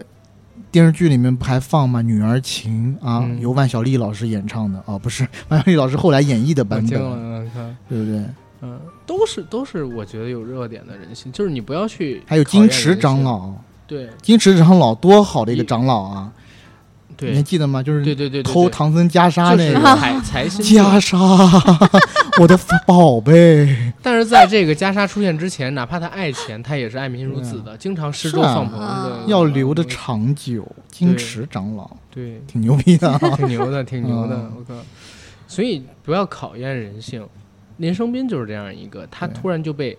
[0.76, 2.00] 电视剧里面不还放吗？
[2.02, 3.40] 《女儿情》啊，嗯。
[3.40, 4.78] 由万晓利老师演唱的。
[4.84, 7.50] 啊，不是 万晓利老师后来演绎的版，本，
[7.88, 8.22] 对不对？
[8.60, 13.52] 嗯，都是都是，我觉得有热点的人性，就是你不要去还有金池，长老，
[13.86, 14.10] 对。
[14.20, 16.30] 金池长老多好的一个长老啊！
[17.20, 17.82] 你还记得吗？
[17.82, 21.00] 就是对对对对，偷唐僧袈裟那个海财心袈。
[21.00, 21.16] 裟，
[22.40, 23.76] 我的宝贝。
[24.02, 33.18] 但是在这个袈裟出现之前，哪怕他爱钱，他也是爱民如子的，经常施粥放棚啊的，要留的长久，金池长老对，挺牛逼的啊！
[33.36, 34.74] 挺牛的，挺牛的嗯，我靠！
[35.48, 37.26] 所以不要考验人性。
[37.78, 39.98] 林生斌就是这样一个，他突然就被啪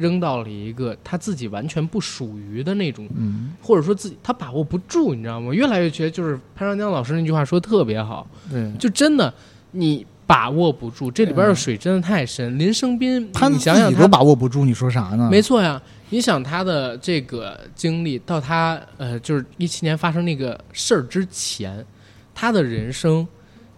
[0.00, 5.52] 扔到了一个他自己完全不属于的那种嗯，或者说自己他把握不住，你知道吗？
[5.52, 9.32] 越来越觉得就是潘长江老师那句话说得特别好，对，就真的
[9.72, 12.58] 你把握不住，这里边的水真的太深。
[12.58, 15.28] 林生斌，他你想想他，把握不住，你说啥呢？
[15.30, 15.80] 没错呀。
[16.12, 21.86] 你想他的这个经历，到他呃，就是一七年发生那个事儿之前，
[22.34, 23.24] 他的人生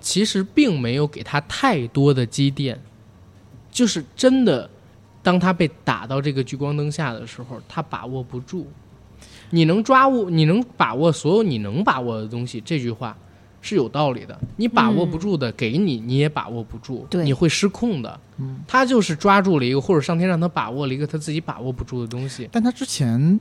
[0.00, 2.80] 其实并没有给他太多的积淀，
[3.70, 4.70] 就是真的，
[5.22, 8.66] 当他被打到这个聚光灯下的时候，他把握不住。
[9.50, 13.16] 你能抓握，你能把握所有你能把握的东西，这句话
[13.60, 14.38] 是有道理的。
[14.56, 18.18] 你把握不住的，给你你也把握不住，对你会失控的。
[18.38, 22.48] 嗯他就是抓住了一个，或者上天让他把握了一个他自己把握不住的东西。
[22.50, 23.38] 但他之前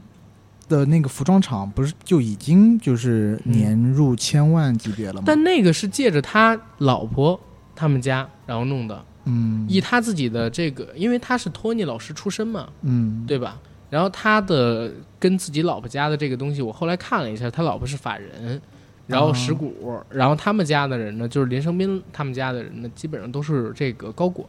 [0.68, 5.24] 的那个服装厂不是就已经就是年入千万级别了吗？
[5.26, 7.40] 但那个是借着他老婆
[7.74, 9.66] 他们家然后弄的，嗯。
[9.70, 13.24] 以他自己的这个，因为他是托尼老师出身嘛，嗯。
[13.26, 13.58] 对吧？
[13.90, 18.62] 然后他的跟自己老婆家的这个东西，我后来看了一下，他老婆是法人，
[19.08, 24.48] 然后石鼓，然后他们家的人呢，就是林生斌他们家的人呢，基本上都是这个高管。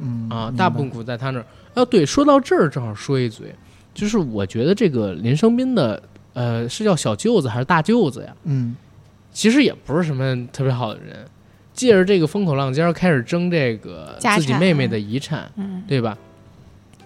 [0.00, 1.46] 嗯啊，大部分股在他那儿。
[1.74, 3.54] 哦，对，说到这儿正好说一嘴，
[3.92, 6.02] 就是我觉得这个林生斌的
[6.32, 8.34] 呃是叫小舅子还是大舅子呀？
[8.44, 8.76] 嗯。
[9.32, 11.26] 其实也不是什么特别好的人，
[11.72, 16.16] 借着这个风口浪尖儿开始争这个自己妹妹的遗产，嗯对吧？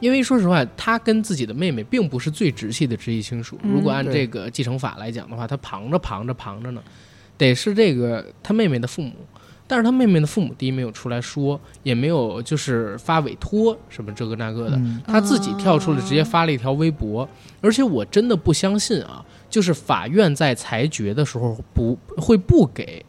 [0.00, 3.58] 因为说实话，他跟自己的妹妹并不是最直系的直系亲属。
[3.62, 6.82] 嗯如果按这个继承法来讲的话，他旁着旁着旁着呢，
[7.38, 9.12] 得是这个他妹妹的父母。
[9.68, 17.28] 但是他妹妹的父母第一没有出来说，也没有就是发委托什么这个那个的，嗯他自己跳出来直接发了一条微博，
[17.60, 23.04] 而且我真的不相信啊，就是法院在裁决的时候不会不给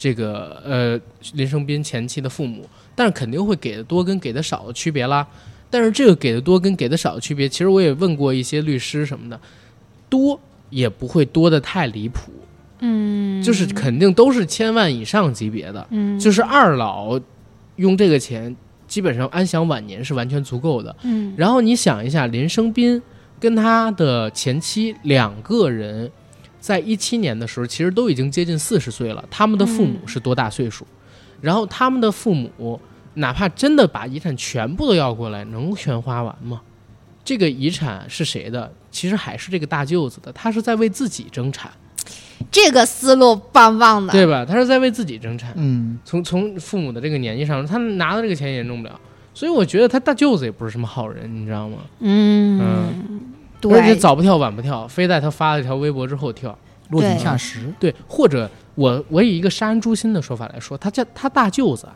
[0.00, 0.98] 这个呃
[1.34, 5.26] 林生斌前妻的父母，但是肯定会给的多跟给的少的区别啦。
[5.68, 9.38] 但是这个给的多跟给的少的区别，其实我也问过一些律师什么的，
[10.08, 10.40] 多
[10.70, 12.32] 也不会多的太离谱，
[12.78, 15.86] 嗯，就是肯定都是千万以上级别的。
[15.90, 17.20] 嗯，就是二老
[17.76, 18.56] 用这个钱，
[18.88, 20.96] 基本上安享晚年是完全足够的。
[21.02, 23.00] 嗯，然后你想一下，林生斌
[23.38, 26.10] 跟他的前妻两个人，
[26.60, 29.24] 在一七年的时候，其实都已经接近四十岁了。
[29.30, 30.86] 他们的父母嗯是多大岁数？
[31.40, 32.78] 然后他们的父母，
[33.14, 36.60] 哪怕真的把遗产全部都要过来，能全花完吗？
[37.24, 38.72] 这个遗产是谁的？
[38.90, 41.70] 其实还是这个大舅子的，他是在为自己争产，
[42.50, 44.44] 这个思路棒棒的，对吧？
[44.44, 45.52] 他是在为自己争产。
[45.56, 48.98] 嗯从从父母的这个年纪上，他拿的这个钱也弄不了，
[49.32, 51.76] 所以我觉得他大舅子也不是什么好人，你知道吗？
[52.00, 52.66] 嗯，对，
[53.68, 56.56] 而且早不跳晚不跳，非在他发了一条微博之后跳。
[56.90, 61.94] 落井下石，对，或者我我以一个杀人诛心的说法来说，他家他大舅子啊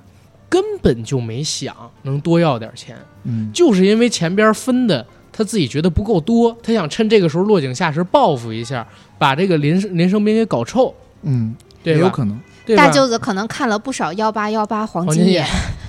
[0.49, 3.51] 根本就没想能多要点钱，嗯。
[3.53, 8.87] 就是因为前边分的他自己觉得不够多，他想趁这个时候落井下石报复一下，
[9.19, 15.47] 把这个林林生斌给搞臭，嗯，对有可能，对大舅子可能看了不少幺八幺八黄黄金眼金眼，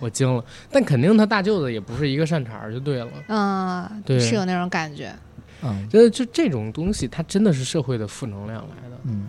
[0.00, 0.44] 我惊了。
[0.70, 3.08] 但肯定他大舅子也不是一个善茬儿，就对了。
[3.28, 5.14] 嗯，对是有那种感觉。
[5.62, 9.28] 嗯就就这种东西，它真的是社会的负能量来的，嗯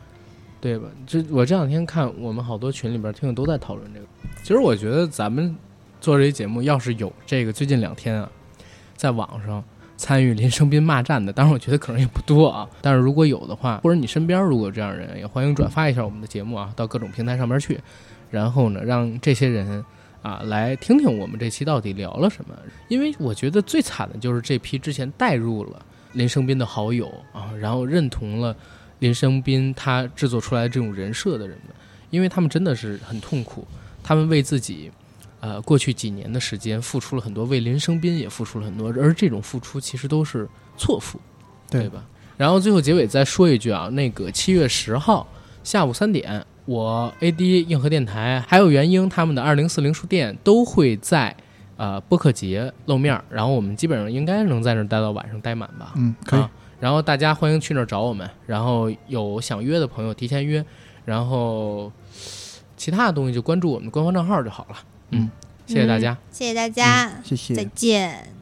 [0.61, 0.87] 对吧？
[1.05, 4.05] 这我这两天看我们好多群里边听友都在讨论这个。
[4.41, 5.53] 其实我觉得咱们
[5.99, 8.31] 做这些节目，要是有这个最近两天啊，
[8.95, 9.61] 在网上
[9.97, 12.65] 参与林生斌骂战的，当然我觉得可能也不多啊。
[12.79, 17.77] 但是如果有的话，或者你身边如果有这样的人，也欢迎转发一下我们的节目啊，到各种平台上面去，
[18.29, 19.83] 然后呢，让这些人
[20.21, 22.55] 啊来听听我们这期到底聊了什么。
[22.87, 28.55] 因为我觉得最惨的就是这批之前带入了林生斌的好友啊，然后认同了
[28.99, 31.75] 林生斌他制作出来的这种人设的人们，
[32.09, 33.67] 因为他们真的是很痛苦，
[34.03, 34.91] 他们为自己。
[35.43, 41.19] 呃，过去几年的时间付出了很多，为林生斌也付出了很多，而这种付出其实都是错付，
[41.67, 42.05] 对对吧？
[42.37, 45.27] 然后最后结尾再说一句啊，那个七月十号
[45.63, 51.35] 下午三点，我 AD 硬核电台还有元英他们的二零四零书店都会在
[51.75, 55.91] 呃播客节露面儿，然后我们基本上应该能在那儿待到晚上待满吧。
[55.97, 56.49] 嗯，可以啊。
[56.79, 60.63] 然后大家欢迎去那儿找我们，然后有想约的朋友提前约，
[61.03, 61.91] 然后
[62.77, 64.77] 其他的东西就关注我们的官方账号就好了。
[65.09, 65.29] 嗯，
[65.67, 66.17] 谢谢大家。
[66.31, 67.65] 谢谢大家，谢谢再。
[67.65, 68.40] 见。